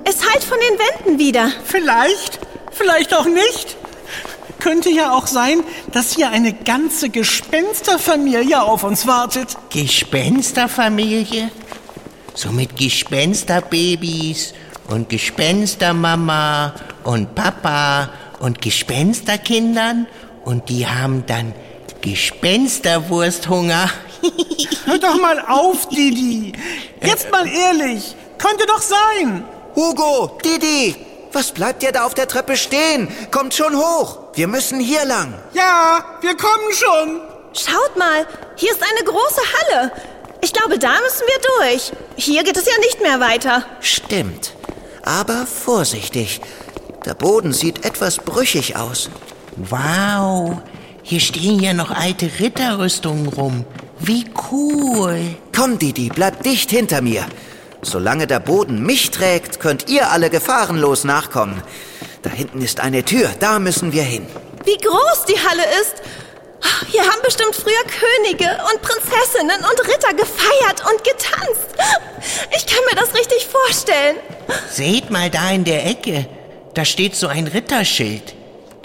Es 0.04 0.26
hallt 0.28 0.44
von 0.44 0.58
den 0.58 0.78
Wänden 0.78 1.18
wieder. 1.18 1.50
Vielleicht, 1.64 2.38
vielleicht 2.70 3.14
auch 3.14 3.26
nicht. 3.26 3.76
Könnte 4.60 4.90
ja 4.90 5.12
auch 5.16 5.26
sein, 5.26 5.64
dass 5.92 6.12
hier 6.14 6.30
eine 6.30 6.52
ganze 6.52 7.08
Gespensterfamilie 7.10 8.62
auf 8.62 8.84
uns 8.84 9.06
wartet. 9.06 9.56
Gespensterfamilie? 9.70 11.50
So 12.34 12.50
mit 12.52 12.76
Gespensterbabys 12.76 14.54
und 14.92 15.08
Gespenstermama 15.08 16.74
und 17.04 17.34
Papa 17.34 18.10
und 18.40 18.60
Gespensterkindern 18.60 20.06
und 20.44 20.68
die 20.68 20.86
haben 20.86 21.24
dann 21.26 21.54
Gespensterwursthunger. 22.02 23.88
Hör 24.84 24.98
doch 24.98 25.20
mal 25.20 25.40
auf, 25.48 25.88
Didi. 25.88 26.52
Jetzt 27.00 27.30
mal 27.30 27.46
ehrlich. 27.46 28.14
Könnte 28.38 28.66
doch 28.66 28.82
sein. 28.82 29.44
Hugo, 29.74 30.38
Didi, 30.44 30.96
was 31.32 31.52
bleibt 31.52 31.82
ihr 31.82 31.92
da 31.92 32.04
auf 32.04 32.14
der 32.14 32.28
Treppe 32.28 32.56
stehen? 32.56 33.08
Kommt 33.30 33.54
schon 33.54 33.76
hoch. 33.76 34.18
Wir 34.34 34.48
müssen 34.48 34.80
hier 34.80 35.04
lang. 35.04 35.32
Ja, 35.54 36.04
wir 36.20 36.36
kommen 36.36 36.72
schon. 36.72 37.20
Schaut 37.54 37.96
mal, 37.96 38.26
hier 38.56 38.72
ist 38.72 38.82
eine 38.82 39.04
große 39.04 39.40
Halle. 39.54 39.92
Ich 40.40 40.52
glaube, 40.52 40.78
da 40.78 40.92
müssen 41.00 41.24
wir 41.26 41.40
durch. 41.58 41.92
Hier 42.16 42.42
geht 42.42 42.56
es 42.56 42.66
ja 42.66 42.76
nicht 42.80 43.00
mehr 43.00 43.20
weiter. 43.20 43.64
Stimmt. 43.80 44.52
Aber 45.04 45.46
vorsichtig. 45.46 46.40
Der 47.04 47.14
Boden 47.14 47.52
sieht 47.52 47.84
etwas 47.84 48.18
brüchig 48.18 48.76
aus. 48.76 49.10
Wow, 49.56 50.58
hier 51.02 51.20
stehen 51.20 51.60
ja 51.60 51.72
noch 51.72 51.90
alte 51.90 52.30
Ritterrüstungen 52.38 53.26
rum. 53.26 53.64
Wie 53.98 54.24
cool. 54.50 55.20
Komm, 55.54 55.78
Didi, 55.78 56.08
bleib 56.08 56.42
dicht 56.42 56.70
hinter 56.70 57.02
mir. 57.02 57.26
Solange 57.82 58.28
der 58.28 58.38
Boden 58.38 58.82
mich 58.82 59.10
trägt, 59.10 59.58
könnt 59.58 59.88
ihr 59.88 60.10
alle 60.12 60.30
gefahrenlos 60.30 61.04
nachkommen. 61.04 61.62
Da 62.22 62.30
hinten 62.30 62.62
ist 62.62 62.78
eine 62.78 63.04
Tür, 63.04 63.28
da 63.40 63.58
müssen 63.58 63.92
wir 63.92 64.04
hin. 64.04 64.26
Wie 64.64 64.76
groß 64.76 65.24
die 65.28 65.38
Halle 65.38 65.64
ist. 65.80 66.02
Hier 66.90 67.02
haben 67.02 67.22
bestimmt 67.24 67.54
früher 67.54 67.72
Könige 67.84 68.50
und 68.72 68.82
Prinzessinnen 68.82 69.60
und 69.64 69.88
Ritter 69.88 70.14
gefeiert 70.14 70.82
und 70.90 71.04
getanzt. 71.04 71.68
Ich 72.56 72.66
kann 72.66 72.84
mir 72.90 72.96
das 72.96 73.14
richtig 73.14 73.46
vorstellen. 73.46 74.16
Seht 74.70 75.10
mal 75.10 75.30
da 75.30 75.50
in 75.50 75.64
der 75.64 75.86
Ecke. 75.86 76.26
Da 76.74 76.84
steht 76.84 77.14
so 77.16 77.28
ein 77.28 77.46
Ritterschild. 77.46 78.34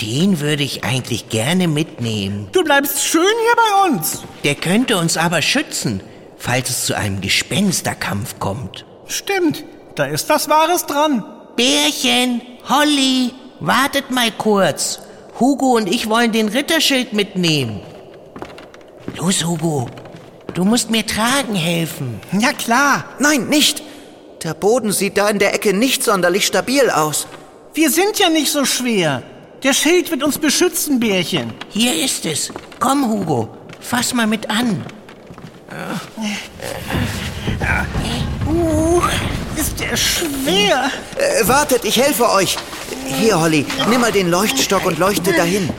Den 0.02 0.40
würde 0.40 0.64
ich 0.64 0.84
eigentlich 0.84 1.30
gerne 1.30 1.68
mitnehmen. 1.68 2.50
Du 2.52 2.64
bleibst 2.64 3.04
schön 3.04 3.24
hier 3.24 3.56
bei 3.56 3.90
uns. 3.90 4.22
Der 4.44 4.56
könnte 4.56 4.98
uns 4.98 5.18
aber 5.18 5.42
schützen, 5.42 6.02
falls 6.38 6.70
es 6.70 6.86
zu 6.86 6.96
einem 6.96 7.22
Gespensterkampf 7.22 8.40
kommt. 8.40 8.86
Stimmt, 9.08 9.64
da 9.96 10.06
ist 10.06 10.30
was 10.30 10.50
Wahres 10.50 10.86
dran. 10.86 11.24
Bärchen, 11.56 12.42
Holly, 12.70 13.34
wartet 13.60 14.12
mal 14.12 14.32
kurz. 14.32 15.00
Hugo 15.40 15.76
und 15.76 15.88
ich 15.88 16.10
wollen 16.10 16.32
den 16.32 16.50
Ritterschild 16.50 17.14
mitnehmen. 17.14 17.82
Los, 19.16 19.46
Hugo, 19.46 19.90
du 20.54 20.64
musst 20.66 20.90
mir 20.90 21.06
tragen 21.06 21.56
helfen. 21.56 22.20
Ja 22.40 22.54
klar, 22.54 23.06
Nein, 23.20 23.48
nicht. 23.48 23.84
Der 24.44 24.54
Boden 24.54 24.92
sieht 24.92 25.18
da 25.18 25.30
in 25.30 25.40
der 25.40 25.54
Ecke 25.56 25.74
nicht 25.74 26.04
sonderlich 26.04 26.46
stabil 26.46 26.90
aus. 26.90 27.28
wir 27.74 27.90
sind 27.90 28.18
ja 28.20 28.30
nicht 28.30 28.52
so 28.52 28.66
schwer. 28.66 29.24
Der 29.64 29.74
Schild 29.74 30.10
wird 30.12 30.24
uns 30.24 30.38
beschützen, 30.38 31.00
Bärchen. 31.00 31.54
Hier 31.70 32.04
ist 32.04 32.26
es. 32.26 32.52
Komm, 32.80 33.10
Hugo, 33.10 33.50
fass 33.80 34.14
mal 34.14 34.28
mit 34.28 34.50
an. 34.50 34.84
Uh, 38.48 39.02
ist 39.58 39.80
der 39.80 39.98
schwer. 39.98 40.92
Äh, 41.18 41.48
wartet, 41.48 41.86
ich 41.86 41.98
helfe 41.98 42.30
euch. 42.32 42.58
Hier, 43.06 43.40
Holly, 43.40 43.66
nimm 43.90 44.02
mal 44.02 44.12
den 44.12 44.30
Leuchtstock 44.30 44.86
und 44.86 45.00
leuchte 45.00 45.34
dahin. 45.34 45.70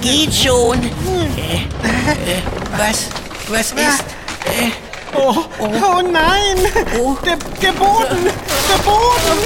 Geht 0.00 0.34
schon. 0.34 0.82
Äh, 0.82 1.56
äh, 1.56 2.42
was? 2.76 3.06
Was 3.48 3.72
ist? 3.72 4.04
Äh, 4.46 4.70
Oh, 5.18 5.34
oh 5.58 6.02
nein. 6.02 6.58
Oh. 7.00 7.16
Der, 7.24 7.36
der 7.62 7.72
Boden, 7.72 8.24
der 8.24 8.78
Boden. 8.84 9.38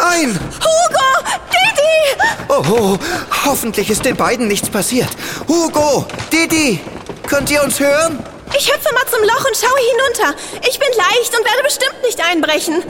Nein! 0.00 0.38
Hugo! 0.60 1.38
Didi! 1.52 2.22
Oh, 2.48 2.62
oh, 2.70 2.98
hoffentlich 3.46 3.90
ist 3.90 4.04
den 4.04 4.16
beiden 4.16 4.48
nichts 4.48 4.68
passiert. 4.68 5.10
Hugo, 5.46 6.06
Didi, 6.32 6.80
könnt 7.28 7.50
ihr 7.50 7.62
uns 7.62 7.78
hören? 7.78 8.18
Ich 8.56 8.72
hüpfe 8.72 8.92
mal 8.94 9.06
zum 9.06 9.22
Loch 9.22 9.44
und 9.46 9.56
schaue 9.56 9.78
hinunter. 9.92 10.40
Ich 10.68 10.78
bin 10.78 10.88
leicht 10.96 11.38
und 11.38 11.44
werde 11.44 11.62
bestimmt 11.62 12.02
nicht 12.02 12.20
einbrechen. 12.20 12.82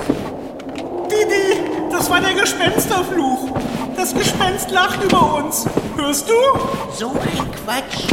Didi, 1.10 1.60
das 1.90 2.08
war 2.08 2.20
der 2.20 2.34
Gespensterfluch. 2.34 3.50
Das 3.96 4.14
Gespenst 4.14 4.70
lacht 4.70 5.02
über 5.02 5.34
uns. 5.34 5.66
Hörst 5.96 6.28
du? 6.28 6.34
so 6.96 7.10
ein 7.10 7.50
Quatsch. 7.64 8.06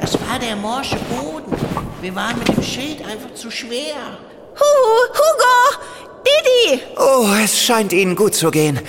Das 0.00 0.14
war 0.14 0.38
der 0.38 0.56
morsche 0.56 0.96
Boden. 1.08 1.56
Wir 2.00 2.14
waren 2.14 2.38
mit 2.38 2.48
dem 2.48 2.62
Schild 2.62 3.04
einfach 3.06 3.34
zu 3.34 3.50
schwer. 3.50 4.18
Huhu, 4.58 5.08
Hugo! 5.14 5.84
Didi! 6.24 6.82
Oh, 6.98 7.26
es 7.42 7.58
scheint 7.58 7.92
ihnen 7.92 8.16
gut 8.16 8.34
zu 8.34 8.50
gehen. 8.50 8.80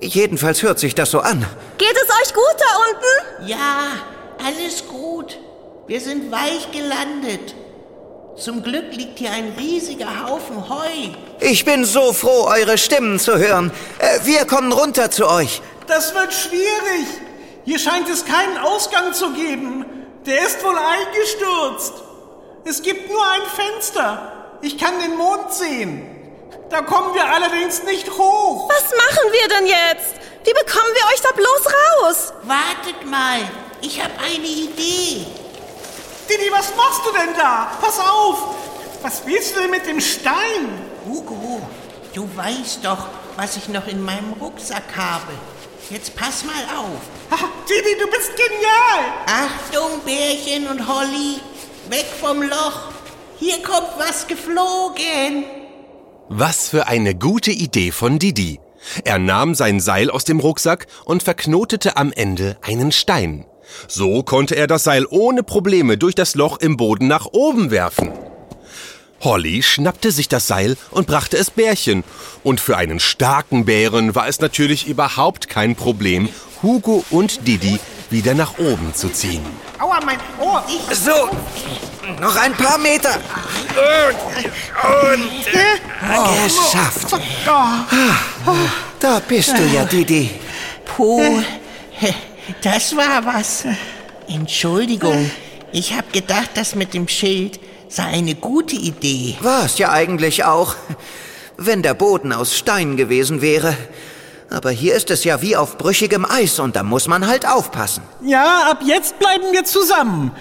Jedenfalls 0.00 0.62
hört 0.62 0.78
sich 0.78 0.94
das 0.94 1.10
so 1.10 1.20
an. 1.20 1.44
Geht 1.78 1.96
es 1.96 2.08
euch 2.08 2.34
gut 2.34 2.56
da 2.58 2.76
unten? 2.88 3.48
Ja, 3.48 3.92
alles 4.44 4.86
gut. 4.86 5.38
Wir 5.88 6.00
sind 6.00 6.30
weich 6.30 6.70
gelandet. 6.70 7.56
Zum 8.36 8.62
Glück 8.62 8.94
liegt 8.94 9.18
hier 9.18 9.32
ein 9.32 9.52
riesiger 9.58 10.28
Haufen 10.28 10.68
Heu. 10.68 11.08
Ich 11.40 11.64
bin 11.64 11.84
so 11.84 12.12
froh, 12.12 12.46
eure 12.46 12.78
Stimmen 12.78 13.18
zu 13.18 13.36
hören. 13.36 13.72
Äh, 13.98 14.20
wir 14.22 14.46
kommen 14.46 14.70
runter 14.70 15.10
zu 15.10 15.28
euch. 15.28 15.60
Das 15.88 16.14
wird 16.14 16.32
schwierig. 16.32 17.06
Hier 17.64 17.80
scheint 17.80 18.08
es 18.08 18.24
keinen 18.24 18.58
Ausgang 18.58 19.12
zu 19.12 19.32
geben. 19.32 19.84
Der 20.24 20.46
ist 20.46 20.64
wohl 20.64 20.76
eingestürzt. 20.78 21.94
Es 22.64 22.80
gibt 22.82 23.10
nur 23.10 23.26
ein 23.26 23.42
Fenster. 23.56 24.58
Ich 24.62 24.78
kann 24.78 25.00
den 25.00 25.16
Mond 25.16 25.52
sehen. 25.52 26.06
Da 26.70 26.82
kommen 26.82 27.12
wir 27.12 27.24
allerdings 27.24 27.82
nicht 27.82 28.08
hoch. 28.08 28.70
Was 28.70 28.84
machen 28.84 29.32
wir 29.32 29.48
denn 29.48 29.66
jetzt? 29.66 30.14
Wie 30.44 30.52
bekommen 30.52 30.94
wir 30.94 31.06
euch 31.12 31.20
da 31.22 31.32
bloß 31.32 31.66
raus? 31.66 32.32
Wartet 32.44 33.10
mal, 33.10 33.40
ich 33.80 34.00
habe 34.00 34.12
eine 34.24 34.46
Idee. 34.46 35.26
Didi, 36.28 36.50
was 36.50 36.72
machst 36.76 37.00
du 37.06 37.12
denn 37.12 37.34
da? 37.36 37.72
Pass 37.80 37.98
auf. 37.98 38.54
Was 39.02 39.22
willst 39.26 39.56
du 39.56 39.60
denn 39.60 39.70
mit 39.70 39.86
dem 39.86 40.00
Stein? 40.00 40.68
Hugo, 41.06 41.60
du 42.14 42.28
weißt 42.36 42.84
doch, 42.84 43.06
was 43.36 43.56
ich 43.56 43.68
noch 43.68 43.88
in 43.88 44.02
meinem 44.02 44.32
Rucksack 44.40 44.84
habe. 44.96 45.32
Jetzt 45.90 46.14
pass 46.14 46.44
mal 46.44 46.78
auf. 46.78 47.00
Ha, 47.30 47.48
Didi, 47.68 47.98
du 48.00 48.06
bist 48.06 48.32
genial. 48.36 49.12
Achtung, 49.26 50.00
Bärchen 50.04 50.68
und 50.68 50.86
Holly, 50.86 51.40
weg 51.88 52.06
vom 52.20 52.42
Loch. 52.42 52.92
Hier 53.38 53.60
kommt 53.62 53.90
was 53.98 54.26
geflogen. 54.28 55.44
Was 56.28 56.68
für 56.68 56.86
eine 56.86 57.14
gute 57.16 57.50
Idee 57.50 57.90
von 57.90 58.18
Didi. 58.18 58.60
Er 59.04 59.18
nahm 59.18 59.54
sein 59.54 59.80
Seil 59.80 60.10
aus 60.10 60.24
dem 60.24 60.40
Rucksack 60.40 60.86
und 61.04 61.22
verknotete 61.22 61.96
am 61.96 62.12
Ende 62.12 62.56
einen 62.62 62.92
Stein. 62.92 63.46
So 63.88 64.22
konnte 64.22 64.56
er 64.56 64.66
das 64.66 64.84
Seil 64.84 65.06
ohne 65.08 65.42
Probleme 65.42 65.98
durch 65.98 66.14
das 66.14 66.34
Loch 66.34 66.58
im 66.58 66.76
Boden 66.76 67.06
nach 67.06 67.26
oben 67.32 67.70
werfen. 67.70 68.12
Holly 69.22 69.62
schnappte 69.62 70.10
sich 70.10 70.28
das 70.28 70.46
Seil 70.48 70.76
und 70.90 71.06
brachte 71.06 71.36
es 71.36 71.50
Bärchen. 71.50 72.02
Und 72.42 72.60
für 72.60 72.76
einen 72.76 72.98
starken 72.98 73.64
Bären 73.64 74.14
war 74.14 74.26
es 74.26 74.40
natürlich 74.40 74.88
überhaupt 74.88 75.48
kein 75.48 75.76
Problem, 75.76 76.28
Hugo 76.62 77.04
und 77.10 77.46
Didi 77.46 77.78
wieder 78.10 78.34
nach 78.34 78.58
oben 78.58 78.94
zu 78.94 79.08
ziehen. 79.08 79.42
Aua, 79.78 80.00
mein 80.04 80.18
Ohr. 80.38 80.64
So, 80.92 81.30
noch 82.20 82.36
ein 82.36 82.52
paar 82.54 82.78
Meter. 82.78 83.18
Geschafft. 86.44 87.14
Da 89.00 89.20
bist 89.26 89.56
du 89.56 89.62
ja, 89.74 89.84
Didi. 89.84 90.30
Puh, 90.84 91.42
das 92.62 92.96
war 92.96 93.24
was. 93.24 93.64
Entschuldigung, 94.28 95.30
ich 95.72 95.92
habe 95.94 96.10
gedacht, 96.12 96.50
das 96.54 96.74
mit 96.74 96.94
dem 96.94 97.08
Schild 97.08 97.60
sei 97.88 98.04
eine 98.04 98.34
gute 98.34 98.76
Idee. 98.76 99.36
War 99.40 99.64
es 99.64 99.78
ja 99.78 99.90
eigentlich 99.90 100.44
auch. 100.44 100.76
Wenn 101.56 101.82
der 101.82 101.94
Boden 101.94 102.32
aus 102.32 102.56
Stein 102.56 102.96
gewesen 102.96 103.42
wäre. 103.42 103.76
Aber 104.50 104.70
hier 104.70 104.94
ist 104.94 105.10
es 105.10 105.24
ja 105.24 105.40
wie 105.40 105.56
auf 105.56 105.78
brüchigem 105.78 106.26
Eis 106.26 106.58
und 106.58 106.76
da 106.76 106.82
muss 106.82 107.08
man 107.08 107.26
halt 107.26 107.46
aufpassen. 107.48 108.02
Ja, 108.22 108.70
ab 108.70 108.80
jetzt 108.84 109.18
bleiben 109.18 109.52
wir 109.52 109.64
zusammen. 109.64 110.32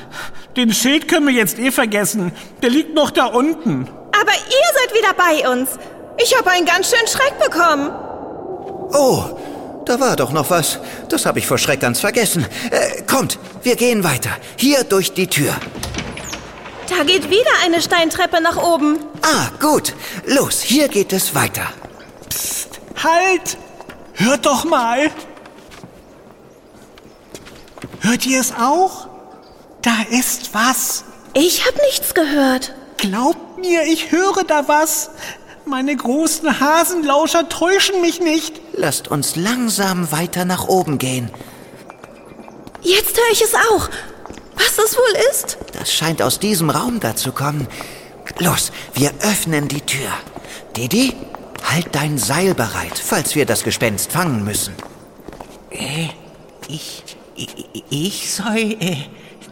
Den 0.57 0.73
Schild 0.73 1.07
können 1.07 1.27
wir 1.27 1.33
jetzt 1.33 1.57
eh 1.59 1.71
vergessen. 1.71 2.33
Der 2.61 2.69
liegt 2.69 2.93
noch 2.93 3.11
da 3.11 3.27
unten. 3.27 3.87
Aber 4.19 4.31
ihr 4.31 4.67
seid 4.75 4.93
wieder 4.93 5.13
bei 5.13 5.49
uns. 5.49 5.69
Ich 6.21 6.37
habe 6.37 6.51
einen 6.51 6.65
ganz 6.65 6.89
schönen 6.89 7.07
Schreck 7.07 7.39
bekommen. 7.39 7.89
Oh, 8.93 9.39
da 9.85 9.99
war 9.99 10.15
doch 10.15 10.31
noch 10.31 10.49
was. 10.49 10.79
Das 11.09 11.25
habe 11.25 11.39
ich 11.39 11.47
vor 11.47 11.57
Schreck 11.57 11.79
ganz 11.79 11.99
vergessen. 11.99 12.45
Äh, 12.71 13.01
kommt, 13.03 13.39
wir 13.63 13.75
gehen 13.75 14.03
weiter. 14.03 14.31
Hier 14.57 14.83
durch 14.83 15.13
die 15.13 15.27
Tür. 15.27 15.55
Da 16.89 17.03
geht 17.03 17.29
wieder 17.29 17.51
eine 17.63 17.81
Steintreppe 17.81 18.41
nach 18.41 18.57
oben. 18.57 18.97
Ah, 19.21 19.49
gut. 19.59 19.93
Los, 20.25 20.61
hier 20.61 20.87
geht 20.87 21.13
es 21.13 21.33
weiter. 21.33 21.67
Halt! 23.01 23.57
Hört 24.13 24.45
doch 24.45 24.65
mal! 24.65 25.09
Hört 28.01 28.25
ihr 28.25 28.39
es 28.39 28.51
auch? 28.51 29.07
Da 29.81 29.93
ist 30.09 30.53
was. 30.53 31.05
Ich 31.33 31.65
habe 31.65 31.77
nichts 31.87 32.13
gehört. 32.13 32.73
Glaubt 32.97 33.57
mir, 33.59 33.83
ich 33.83 34.11
höre 34.11 34.43
da 34.43 34.67
was. 34.67 35.11
Meine 35.71 35.95
großen 35.95 36.59
Hasenlauscher 36.59 37.47
täuschen 37.47 38.01
mich 38.01 38.19
nicht. 38.19 38.59
Lasst 38.73 39.07
uns 39.07 39.37
langsam 39.37 40.11
weiter 40.11 40.43
nach 40.43 40.67
oben 40.67 40.97
gehen. 40.97 41.31
Jetzt 42.81 43.15
höre 43.15 43.31
ich 43.31 43.41
es 43.41 43.55
auch. 43.55 43.87
Was 44.55 44.77
es 44.77 44.97
wohl 44.97 45.15
ist? 45.31 45.57
Das 45.71 45.93
scheint 45.93 46.21
aus 46.21 46.39
diesem 46.39 46.69
Raum 46.69 46.99
da 46.99 47.15
zu 47.15 47.31
kommen. 47.31 47.69
Los, 48.39 48.73
wir 48.95 49.11
öffnen 49.21 49.69
die 49.69 49.79
Tür. 49.79 50.09
Didi, 50.75 51.15
halt 51.63 51.87
dein 51.93 52.17
Seil 52.17 52.53
bereit, 52.53 53.01
falls 53.01 53.35
wir 53.35 53.45
das 53.45 53.63
Gespenst 53.63 54.11
fangen 54.11 54.43
müssen. 54.43 54.75
Ich, 56.67 57.01
ich, 57.37 57.65
ich 57.89 58.33
soll 58.33 58.75
äh, 58.77 58.97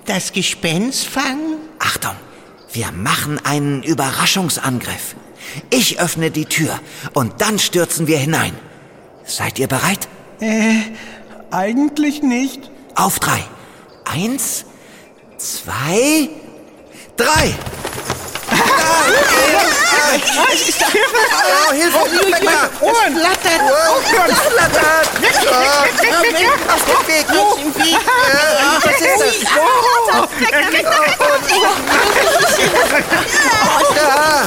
das 0.05 0.34
Gespenst 0.34 1.08
fangen? 1.08 1.60
Achtung, 1.79 2.17
wir 2.73 2.91
machen 2.91 3.39
einen 3.45 3.84
Überraschungsangriff. 3.84 5.15
Ich 5.69 5.99
öffne 5.99 6.31
die 6.31 6.45
Tür 6.45 6.79
und 7.13 7.41
dann 7.41 7.59
stürzen 7.59 8.07
wir 8.07 8.17
hinein. 8.17 8.53
Seid 9.25 9.59
ihr 9.59 9.67
bereit? 9.67 10.07
Eigentlich 11.51 12.21
nicht. 12.21 12.69
Auf 12.95 13.19
drei. 13.19 13.43
Eins, 14.05 14.65
zwei, 15.38 16.29
drei. 17.15 17.53
Oh, 20.01 21.71
Hilfe! 21.73 21.99
Weg 22.25 22.43
mal! 22.43 22.69
Ohren! 22.81 23.15
Flattert! 23.17 23.62
Oh 23.62 24.01
Gott, 24.12 24.29
es 24.29 24.39
flattert! 24.39 25.07
Oh, 25.15 25.55
Aus 25.89 26.01
dem 26.01 26.23
Weg! 26.23 27.25
Aus 27.29 27.55
dem 27.55 27.71
Weg! 27.75 27.97
Was 28.83 28.95
ist 29.01 29.19
das? 29.19 29.35
Ja, 33.95 34.43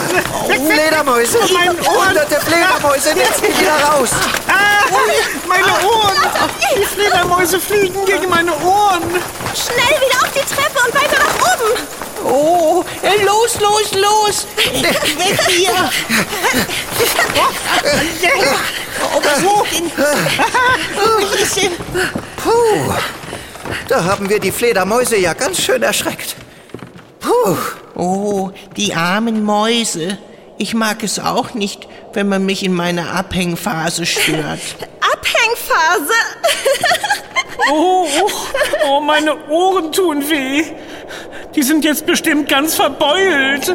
Fledermäuse! 0.57 1.39
Hunderte 1.43 2.41
Fledermäuse! 2.41 3.11
Jetzt 3.15 3.41
geh 3.43 3.49
wieder 3.61 3.77
raus! 3.85 4.11
Meine 5.47 5.73
Ohren! 5.87 6.17
Die 6.77 6.85
Fledermäuse 6.85 7.61
fliegen 7.61 8.05
gegen 8.05 8.29
meine 8.29 8.53
Ohren. 8.63 9.03
Schnell 9.55 10.01
wieder 10.01 10.23
auf 10.23 10.31
die 10.35 10.41
Treppe 10.55 10.79
und 10.87 10.95
weiter 10.95 11.19
nach 11.19 11.37
oben. 11.55 11.71
Oh, 12.25 12.85
los, 13.25 13.61
los, 13.61 13.93
los! 13.95 14.47
Weg 14.57 15.41
hier! 15.49 15.91
Oh, 20.97 21.43
ist 21.43 21.57
denn? 21.57 21.73
Puh, 22.37 22.93
da 23.89 24.05
haben 24.05 24.29
wir 24.29 24.39
die 24.39 24.53
Fledermäuse 24.53 25.17
ja 25.17 25.35
ganz 25.35 25.61
schön 25.61 25.83
erschreckt. 25.83 26.37
Puh, 27.21 27.57
Oh, 27.95 28.51
die 28.77 28.95
armen 28.95 29.45
Mäuse. 29.45 30.19
Ich 30.59 30.75
mag 30.75 31.03
es 31.03 31.19
auch 31.19 31.55
nicht, 31.55 31.89
wenn 32.13 32.29
man 32.29 32.45
mich 32.47 32.65
in 32.65 32.73
meiner 32.73 33.15
Abhängphase 33.15 34.07
stört. 34.07 34.61
Abhängphase. 35.13 36.15
Oh, 37.71 38.07
oh, 38.23 38.31
oh, 38.87 39.01
meine 39.01 39.47
Ohren 39.49 39.93
tun 39.93 40.29
weh. 40.29 40.65
Die 41.55 41.63
sind 41.63 41.85
jetzt 41.85 42.07
bestimmt 42.07 42.49
ganz 42.49 42.75
verbeult. 42.75 43.69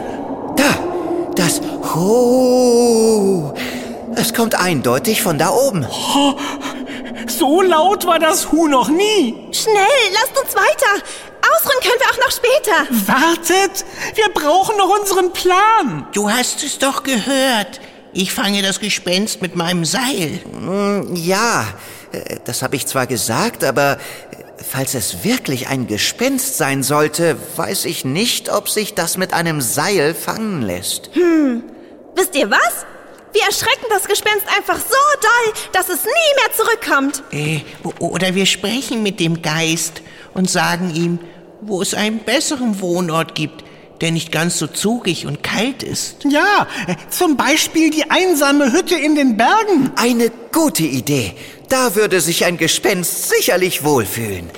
da, 0.55 1.31
das 1.35 1.61
Hu. 1.93 3.53
Es 4.15 4.33
kommt 4.33 4.55
eindeutig 4.55 5.21
von 5.21 5.37
da 5.37 5.49
oben. 5.49 5.85
So 7.27 7.61
laut 7.61 8.05
war 8.05 8.19
das 8.19 8.51
Hu 8.51 8.67
noch 8.67 8.89
nie. 8.89 9.35
Schnell, 9.51 9.75
lasst 10.13 10.43
uns 10.43 10.55
weiter. 10.55 11.03
Ausruhen 11.55 11.79
können 11.81 11.99
wir 11.99 12.09
auch 12.09 12.25
noch 12.25 12.31
später. 12.31 13.11
Wartet, 13.13 13.85
wir 14.15 14.29
brauchen 14.33 14.75
noch 14.77 14.99
unseren 14.99 15.31
Plan. 15.33 16.07
Du 16.13 16.31
hast 16.31 16.63
es 16.63 16.79
doch 16.79 17.03
gehört. 17.03 17.79
Ich 18.13 18.33
fange 18.33 18.63
das 18.63 18.79
Gespenst 18.79 19.41
mit 19.41 19.55
meinem 19.55 19.85
Seil. 19.85 20.39
Ja, 21.13 21.65
äh, 22.11 22.37
das 22.45 22.63
habe 22.63 22.75
ich 22.75 22.87
zwar 22.87 23.05
gesagt, 23.05 23.63
aber 23.63 23.97
äh, 24.31 24.43
falls 24.63 24.93
es 24.93 25.23
wirklich 25.23 25.67
ein 25.67 25.87
Gespenst 25.87 26.57
sein 26.57 26.83
sollte, 26.83 27.37
weiß 27.55 27.85
ich 27.85 28.05
nicht, 28.05 28.49
ob 28.49 28.69
sich 28.69 28.93
das 28.93 29.17
mit 29.17 29.33
einem 29.33 29.61
Seil 29.61 30.13
fangen 30.13 30.61
lässt. 30.61 31.09
Wisst 32.15 32.35
ihr 32.35 32.49
was? 32.49 32.85
Wir 33.33 33.43
erschrecken 33.43 33.85
das 33.89 34.07
Gespenst 34.07 34.45
einfach 34.55 34.77
so 34.77 35.21
doll, 35.21 35.53
dass 35.73 35.89
es 35.89 36.03
nie 36.03 36.09
mehr 36.09 36.53
zurückkommt. 36.55 37.23
Äh, 37.31 37.61
oder 37.99 38.33
wir 38.33 38.45
sprechen 38.45 39.03
mit 39.03 39.19
dem 39.19 39.41
Geist 39.41 40.01
und 40.33 40.49
sagen 40.49 40.93
ihm, 40.95 41.19
wo 41.61 41.81
es 41.81 41.93
einen 41.93 42.19
besseren 42.19 42.81
Wohnort 42.81 43.35
gibt, 43.35 43.63
der 44.01 44.11
nicht 44.11 44.31
ganz 44.31 44.57
so 44.57 44.67
zugig 44.67 45.25
und 45.25 45.43
kalt 45.43 45.83
ist. 45.83 46.23
Ja, 46.25 46.67
zum 47.09 47.37
Beispiel 47.37 47.89
die 47.89 48.09
einsame 48.09 48.71
Hütte 48.71 48.95
in 48.95 49.15
den 49.15 49.37
Bergen. 49.37 49.91
Eine 49.95 50.31
gute 50.51 50.83
Idee. 50.83 51.33
Da 51.69 51.95
würde 51.95 52.21
sich 52.21 52.45
ein 52.45 52.57
Gespenst 52.57 53.29
sicherlich 53.29 53.83
wohlfühlen. 53.83 54.49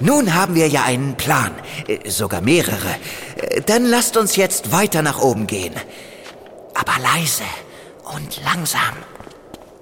Nun 0.00 0.34
haben 0.34 0.54
wir 0.54 0.68
ja 0.68 0.84
einen 0.84 1.16
Plan, 1.16 1.52
äh, 1.86 2.08
sogar 2.08 2.40
mehrere. 2.40 2.88
Äh, 3.36 3.60
Dann 3.62 3.84
lasst 3.84 4.16
uns 4.16 4.36
jetzt 4.36 4.72
weiter 4.72 5.02
nach 5.02 5.20
oben 5.20 5.46
gehen. 5.46 5.74
Aber 6.74 6.92
leise 7.02 7.42
und 8.14 8.42
langsam. 8.44 8.96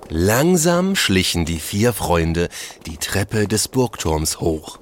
Langsam 0.08 0.96
schlichen 0.96 1.44
die 1.44 1.60
vier 1.60 1.92
Freunde 1.92 2.48
die 2.86 2.96
Treppe 2.96 3.46
des 3.46 3.68
Burgturms 3.68 4.40
hoch. 4.40 4.78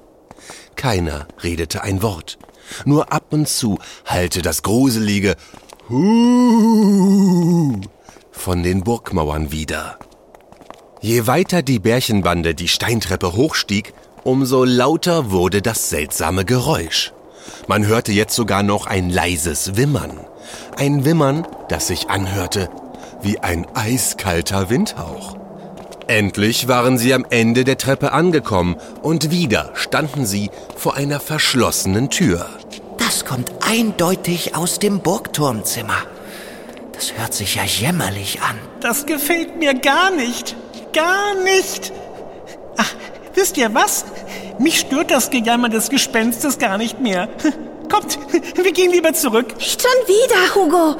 Keiner 0.75 1.27
redete 1.43 1.83
ein 1.83 2.01
Wort. 2.01 2.37
Nur 2.85 3.11
ab 3.11 3.31
und 3.31 3.47
zu 3.47 3.79
hallte 4.05 4.41
das 4.41 4.63
gruselige 4.63 5.35
Hu 5.89 7.81
von 8.31 8.63
den 8.63 8.83
Burgmauern 8.83 9.51
wieder. 9.51 9.97
Je 11.01 11.27
weiter 11.27 11.61
die 11.61 11.79
Bärchenbande 11.79 12.55
die 12.55 12.67
Steintreppe 12.67 13.33
hochstieg, 13.33 13.93
umso 14.23 14.63
lauter 14.63 15.31
wurde 15.31 15.61
das 15.61 15.89
seltsame 15.89 16.43
Geräusch. 16.43 17.13
Man 17.67 17.85
hörte 17.85 18.11
jetzt 18.11 18.35
sogar 18.35 18.63
noch 18.63 18.87
ein 18.87 19.09
leises 19.09 19.75
Wimmern. 19.75 20.19
Ein 20.75 21.05
Wimmern, 21.05 21.47
das 21.69 21.87
sich 21.87 22.09
anhörte 22.09 22.69
wie 23.21 23.39
ein 23.39 23.65
eiskalter 23.73 24.69
Windhauch. 24.69 25.36
Endlich 26.07 26.69
waren 26.69 26.97
sie 26.97 27.13
am 27.13 27.25
Ende 27.29 27.65
der 27.65 27.77
Treppe 27.77 28.13
angekommen 28.13 28.77
und 29.01 29.29
wieder 29.29 29.71
standen 29.73 30.25
sie 30.25 30.49
vor 30.77 30.95
einer 30.95 31.19
verschlossenen 31.19 32.09
Tür. 32.09 32.47
Das 32.97 33.25
kommt 33.25 33.51
eindeutig 33.59 34.55
aus 34.55 34.79
dem 34.79 35.01
Burgturmzimmer. 35.01 35.97
Das 36.93 37.13
hört 37.17 37.33
sich 37.33 37.55
ja 37.55 37.63
jämmerlich 37.63 38.41
an. 38.41 38.57
Das 38.79 39.05
gefällt 39.05 39.57
mir 39.57 39.73
gar 39.73 40.09
nicht. 40.11 40.55
Gar 40.93 41.35
nicht. 41.43 41.91
Ach, 42.77 42.93
wisst 43.33 43.57
ihr 43.57 43.73
was? 43.73 44.05
Mich 44.59 44.79
stört 44.79 45.11
das 45.11 45.29
Gejammer 45.29 45.67
des 45.67 45.89
Gespenstes 45.89 46.57
gar 46.57 46.77
nicht 46.77 47.01
mehr. 47.01 47.27
Kommt, 47.91 48.17
wir 48.55 48.71
gehen 48.71 48.91
lieber 48.91 49.13
zurück. 49.13 49.57
Nicht 49.57 49.81
schon 49.81 50.07
wieder, 50.07 50.55
Hugo. 50.55 50.99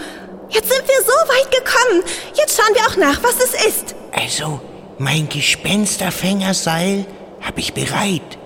Jetzt 0.50 0.70
sind 0.70 0.84
wir 0.86 1.02
so 1.02 1.14
weit 1.30 1.52
gekommen. 1.52 2.04
Jetzt 2.36 2.58
schauen 2.58 2.76
wir 2.76 2.82
auch 2.88 2.98
nach, 2.98 3.24
was 3.24 3.36
es 3.44 3.66
ist. 3.66 3.96
Also, 4.12 4.62
mein 4.98 5.30
Gespensterfängerseil 5.30 7.06
habe 7.42 7.60
ich 7.60 7.74
bereit. 7.74 8.38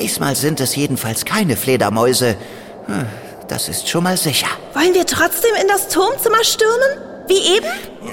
Diesmal 0.00 0.36
sind 0.36 0.60
es 0.60 0.76
jedenfalls 0.76 1.24
keine 1.24 1.56
Fledermäuse. 1.56 2.36
Hm, 2.86 3.06
Das 3.48 3.68
ist 3.68 3.88
schon 3.88 4.04
mal 4.04 4.16
sicher. 4.16 4.46
Wollen 4.74 4.94
wir 4.94 5.04
trotzdem 5.06 5.50
in 5.60 5.66
das 5.68 5.88
Turmzimmer 5.88 6.44
stürmen? 6.44 7.26
Wie 7.26 7.56
eben? 7.56 7.66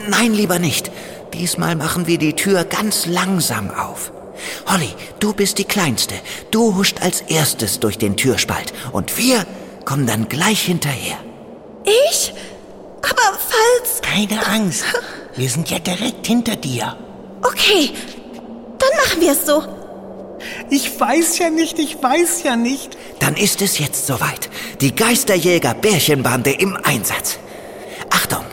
Nein, 0.10 0.34
lieber 0.34 0.58
nicht. 0.60 0.92
Diesmal 1.34 1.76
machen 1.76 2.08
wir 2.08 2.18
die 2.18 2.34
Tür 2.36 2.64
ganz 2.64 3.06
langsam 3.06 3.70
auf. 3.70 4.12
Holly, 4.68 4.90
du 5.20 5.34
bist 5.34 5.60
die 5.60 5.64
Kleinste. 5.66 6.16
Du 6.52 6.76
huscht 6.76 7.02
als 7.02 7.22
erstes 7.22 7.80
durch 7.80 7.98
den 8.00 8.18
Türspalt. 8.18 8.74
Und 8.92 9.18
wir 9.18 9.46
kommen 9.86 10.08
dann 10.08 10.28
gleich 10.28 10.62
hinterher. 10.64 11.18
Ich? 12.10 12.34
Aber 13.02 13.38
falls... 13.38 14.02
Keine 14.02 14.46
Angst. 14.48 14.84
Wir 15.36 15.50
sind 15.50 15.70
ja 15.70 15.78
direkt 15.80 16.26
hinter 16.26 16.56
dir. 16.56 16.96
Okay, 17.42 17.92
dann 18.80 18.90
machen 19.04 19.22
wir 19.22 19.32
es 19.32 19.46
so. 19.46 19.64
Ich 20.70 21.00
weiß 21.00 21.40
ja 21.40 21.50
nicht, 21.50 21.80
ich 21.80 22.02
weiß 22.02 22.44
ja 22.44 22.56
nicht. 22.56 22.98
Dann 23.20 23.36
ist 23.36 23.62
es 23.62 23.80
jetzt 23.80 24.08
soweit. 24.08 24.50
Die 24.82 24.96
Geisterjäger 24.96 25.74
Bärchenbande 25.74 26.52
im 26.52 26.78
Einsatz. 26.84 27.40
Achtung, 28.10 28.44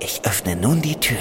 ich 0.00 0.22
öffne 0.24 0.56
nun 0.56 0.82
die 0.82 0.96
Tür. 0.96 1.18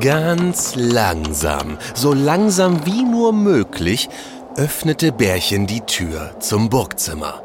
Ganz 0.00 0.74
langsam, 0.76 1.78
so 1.94 2.12
langsam 2.12 2.86
wie 2.86 3.02
nur 3.02 3.32
möglich, 3.32 4.08
öffnete 4.56 5.12
Bärchen 5.12 5.66
die 5.66 5.80
Tür 5.80 6.34
zum 6.38 6.70
Burgzimmer. 6.70 7.42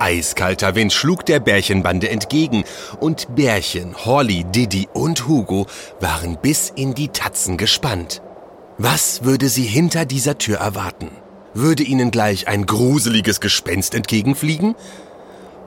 Eiskalter 0.00 0.74
Wind 0.74 0.92
schlug 0.92 1.26
der 1.26 1.40
Bärchenbande 1.40 2.08
entgegen 2.08 2.64
und 3.00 3.34
Bärchen, 3.34 3.94
Holly, 4.04 4.44
Diddy 4.44 4.88
und 4.92 5.26
Hugo 5.26 5.66
waren 6.00 6.38
bis 6.40 6.70
in 6.74 6.94
die 6.94 7.08
Tatzen 7.08 7.56
gespannt. 7.56 8.22
Was 8.78 9.24
würde 9.24 9.48
sie 9.48 9.64
hinter 9.64 10.04
dieser 10.04 10.38
Tür 10.38 10.58
erwarten? 10.58 11.10
Würde 11.54 11.82
ihnen 11.82 12.10
gleich 12.10 12.46
ein 12.46 12.66
gruseliges 12.66 13.40
Gespenst 13.40 13.94
entgegenfliegen? 13.94 14.76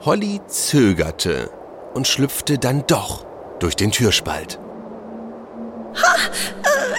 Holly 0.04 0.40
zögerte 0.46 1.50
und 1.94 2.08
schlüpfte 2.08 2.58
dann 2.58 2.84
doch 2.86 3.26
durch 3.58 3.76
den 3.76 3.90
Türspalt. 3.90 4.58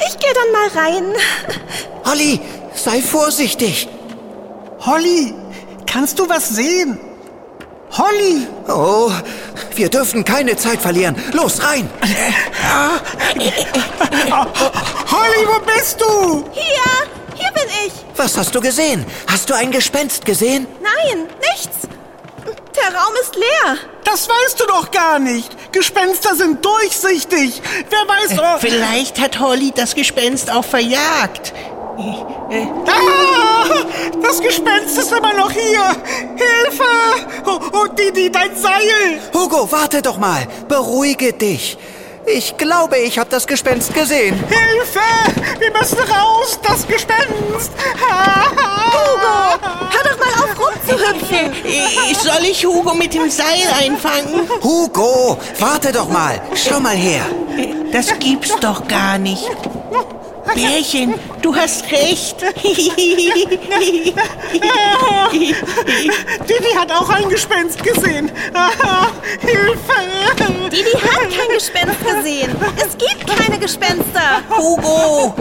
Ich 0.07 0.19
gehe 0.19 0.33
dann 0.33 0.51
mal 0.51 0.83
rein. 0.83 1.13
Holly, 2.05 2.39
sei 2.75 3.01
vorsichtig. 3.01 3.87
Holly, 4.81 5.33
kannst 5.87 6.19
du 6.19 6.29
was 6.29 6.49
sehen? 6.49 6.99
Holly! 7.97 8.47
Oh, 8.67 9.12
wir 9.75 9.89
dürfen 9.89 10.23
keine 10.25 10.56
Zeit 10.58 10.82
verlieren. 10.82 11.15
Los, 11.34 11.62
rein! 11.63 11.89
Holly, 15.12 15.47
wo 15.47 15.60
bist 15.65 16.01
du? 16.01 16.43
Hier, 16.51 16.63
hier 17.36 17.51
bin 17.51 17.67
ich. 17.86 17.93
Was 18.15 18.38
hast 18.38 18.53
du 18.56 18.62
gesehen? 18.62 19.06
Hast 19.32 19.49
du 19.49 19.53
ein 19.53 19.71
Gespenst 19.71 20.25
gesehen? 20.25 20.65
Nein, 20.82 21.27
nichts. 21.39 21.88
Der 22.75 22.99
Raum 22.99 23.13
ist 23.21 23.36
leer. 23.36 23.77
Das 24.03 24.27
weißt 24.27 24.60
du 24.60 24.65
doch 24.65 24.89
gar 24.91 25.19
nicht. 25.19 25.71
Gespenster 25.71 26.36
sind 26.36 26.65
durchsichtig. 26.65 27.62
Wer 27.89 27.99
weiß... 28.08 28.39
Oh, 28.39 28.58
Vielleicht 28.60 29.19
hat 29.19 29.39
Holly 29.39 29.71
das 29.75 29.95
Gespenst 29.95 30.51
auch 30.51 30.65
verjagt. 30.65 31.53
Ah, 32.87 33.85
das 34.21 34.41
Gespenst 34.41 34.97
ist 34.97 35.11
immer 35.11 35.33
noch 35.33 35.51
hier. 35.51 35.83
Hilfe! 36.35 36.83
Oh, 37.45 37.59
oh 37.73 37.87
Didi, 37.87 38.31
dein 38.31 38.55
Seil! 38.55 39.19
Hugo, 39.33 39.71
warte 39.71 40.01
doch 40.01 40.17
mal. 40.17 40.47
Beruhige 40.67 41.33
dich. 41.33 41.77
Ich 42.25 42.55
glaube, 42.55 42.97
ich 42.99 43.19
habe 43.19 43.29
das 43.29 43.45
Gespenst 43.45 43.93
gesehen. 43.93 44.41
Hilfe! 44.47 44.99
Wir 45.59 45.71
müssen 45.71 45.99
raus, 45.99 46.57
das 46.63 46.87
Gespenst! 46.87 47.27
Hugo, 48.93 49.59
hör 49.91 50.03
doch 50.03 50.17
mal 50.19 50.43
auf 50.43 50.57
rumzuhüpfen. 50.57 51.65
Äh, 51.65 52.13
Soll 52.15 52.45
ich 52.49 52.65
Hugo 52.65 52.93
mit 52.93 53.13
dem 53.13 53.29
Seil 53.29 53.67
einfangen? 53.77 54.47
Hugo, 54.61 55.37
warte 55.59 55.91
doch 55.91 56.07
mal. 56.07 56.41
Schau 56.55 56.79
mal 56.79 56.95
her. 56.95 57.25
Das 57.91 58.17
gibt's 58.19 58.55
doch 58.61 58.87
gar 58.87 59.17
nicht. 59.17 59.49
Bärchen, 60.53 61.13
du 61.41 61.56
hast 61.56 61.89
recht. 61.91 62.36
Didi 65.34 66.73
hat 66.77 66.91
auch 66.91 67.10
ein 67.10 67.29
Gespenst 67.29 67.82
gesehen. 67.82 68.32
Hilfe! 69.39 70.69
Didi 70.69 70.91
hat 70.91 71.21
kein 71.21 71.49
Gespenst 71.53 71.99
gesehen. 72.06 72.56
Es 72.75 72.97
gibt 72.97 73.25
keine 73.27 73.58
Gespenster. 73.58 74.41
Hugo, 74.56 75.34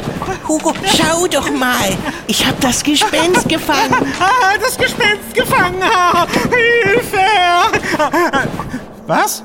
Hugo, 0.48 0.72
schau 0.96 1.26
doch 1.26 1.50
mal. 1.50 1.96
Ich 2.26 2.44
habe 2.46 2.56
das 2.60 2.82
Gespenst 2.82 3.48
gefangen. 3.48 4.12
Ah, 4.20 4.56
das 4.60 4.76
Gespenst 4.76 5.34
gefangen! 5.34 5.82
Ah, 5.82 6.26
Hilfe! 6.50 7.18
Was? 9.06 9.42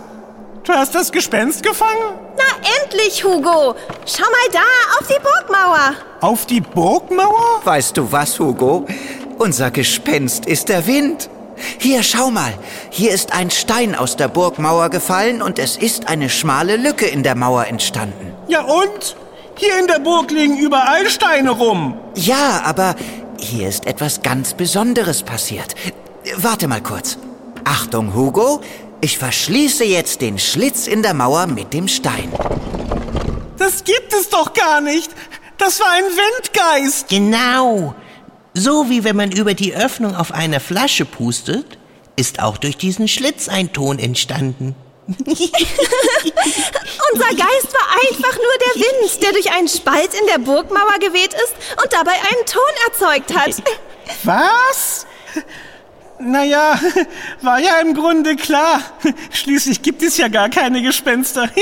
Du 0.64 0.74
hast 0.74 0.94
das 0.94 1.12
Gespenst 1.12 1.64
gefangen? 1.64 2.27
Na 2.38 2.44
endlich, 2.84 3.24
Hugo. 3.24 3.76
Schau 4.06 4.24
mal 4.24 4.52
da, 4.52 4.60
auf 5.00 5.08
die 5.08 5.20
Burgmauer. 5.22 5.96
Auf 6.22 6.46
die 6.46 6.62
Burgmauer? 6.62 7.62
Weißt 7.64 7.98
du 7.98 8.12
was, 8.12 8.40
Hugo? 8.40 8.86
Unser 9.40 9.72
Gespenst 9.72 10.46
ist 10.46 10.70
der 10.70 10.86
Wind. 10.88 11.30
Hier, 11.80 12.04
schau 12.04 12.30
mal. 12.30 12.54
Hier 12.92 13.12
ist 13.12 13.34
ein 13.34 13.50
Stein 13.50 13.96
aus 13.96 14.16
der 14.16 14.28
Burgmauer 14.28 14.90
gefallen 14.90 15.42
und 15.42 15.58
es 15.58 15.76
ist 15.76 16.08
eine 16.08 16.30
schmale 16.30 16.78
Lücke 16.78 17.08
in 17.08 17.24
der 17.24 17.36
Mauer 17.36 17.66
entstanden. 17.66 18.34
Ja 18.48 18.62
und? 18.62 19.16
Hier 19.56 19.80
in 19.80 19.88
der 19.88 20.00
Burg 20.00 20.30
liegen 20.30 20.58
überall 20.58 21.10
Steine 21.10 21.50
rum. 21.52 21.98
Ja, 22.14 22.62
aber 22.64 22.96
hier 23.40 23.68
ist 23.68 23.88
etwas 23.88 24.22
ganz 24.22 24.54
Besonderes 24.54 25.24
passiert. 25.24 25.74
Warte 26.36 26.68
mal 26.68 26.82
kurz. 26.82 27.18
Achtung, 27.64 28.14
Hugo. 28.14 28.62
Ich 29.00 29.18
verschließe 29.18 29.84
jetzt 29.84 30.22
den 30.22 30.40
Schlitz 30.40 30.88
in 30.88 31.04
der 31.04 31.14
Mauer 31.14 31.46
mit 31.48 31.74
dem 31.74 31.88
Stein. 31.88 32.32
Das 33.58 33.84
gibt 33.84 34.14
es 34.14 34.30
doch 34.30 34.54
gar 34.54 34.82
nicht. 34.82 35.12
Das 35.58 35.80
war 35.80 35.90
ein 35.92 36.04
Windgeist. 36.04 37.08
Genau. 37.10 37.94
So 38.54 38.90
wie 38.90 39.04
wenn 39.04 39.16
man 39.16 39.32
über 39.32 39.54
die 39.54 39.76
Öffnung 39.76 40.16
auf 40.16 40.32
einer 40.32 40.60
Flasche 40.60 41.06
pustet, 41.06 41.78
ist 42.16 42.42
auch 42.42 42.58
durch 42.58 42.78
diesen 42.78 43.08
Schlitz 43.08 43.48
ein 43.48 43.72
Ton 43.72 44.00
entstanden. 44.00 44.76
Unser 45.08 45.30
Geist 47.30 47.74
war 47.74 47.88
einfach 48.10 48.36
nur 48.36 48.58
der 48.66 48.76
Wind, 48.82 49.24
der 49.24 49.32
durch 49.32 49.52
einen 49.52 49.68
Spalt 49.68 50.14
in 50.20 50.26
der 50.28 50.40
Burgmauer 50.40 50.98
geweht 51.00 51.34
ist 51.34 51.54
und 51.82 51.94
dabei 51.94 52.14
einen 52.14 52.46
Ton 52.46 52.62
erzeugt 52.90 53.34
hat. 53.36 53.56
Was? 54.24 55.06
Naja, 56.20 56.80
war 57.42 57.60
ja 57.60 57.80
im 57.80 57.94
Grunde 57.94 58.36
klar. 58.36 58.82
Schließlich 59.32 59.82
gibt 59.82 60.02
es 60.02 60.18
ja 60.18 60.28
gar 60.28 60.50
keine 60.50 60.82
Gespenster. 60.82 61.48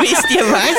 Wisst 0.00 0.30
ihr 0.30 0.44
was? 0.50 0.76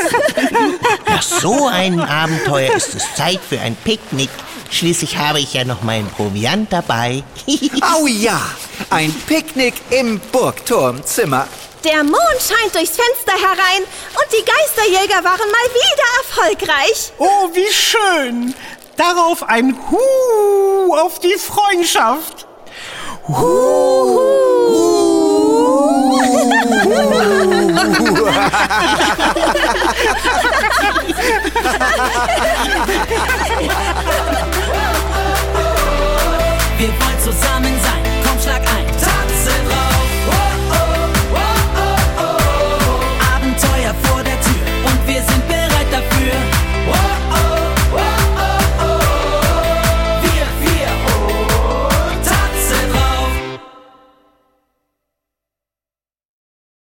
Das 1.05 1.41
so 1.41 1.67
einem 1.67 1.99
Abenteuer 1.99 2.73
ist 2.75 2.95
es 2.95 3.13
Zeit 3.15 3.41
für 3.47 3.59
ein 3.59 3.75
Picknick. 3.75 4.29
Schließlich 4.71 5.17
habe 5.17 5.39
ich 5.39 5.53
ja 5.53 5.65
noch 5.65 5.81
meinen 5.81 6.07
Proviant 6.11 6.71
dabei. 6.71 7.23
Au 7.81 8.07
ja, 8.07 8.39
ein 8.89 9.13
Picknick 9.27 9.73
im 9.89 10.19
Burgturmzimmer. 10.31 11.47
Der 11.85 12.03
Mond 12.03 12.39
scheint 12.45 12.75
durchs 12.75 12.97
Fenster 12.97 13.31
herein 13.31 13.83
und 13.83 14.27
die 14.33 14.43
Geisterjäger 14.43 15.23
waren 15.23 15.49
mal 15.49 15.69
wieder 15.73 16.07
erfolgreich. 16.19 17.13
Oh, 17.17 17.49
wie 17.53 17.71
schön. 17.71 18.53
Darauf 18.99 19.43
ein 19.43 19.77
Hu 19.89 20.93
auf 20.93 21.19
die 21.19 21.37
Freundschaft. 21.37 22.45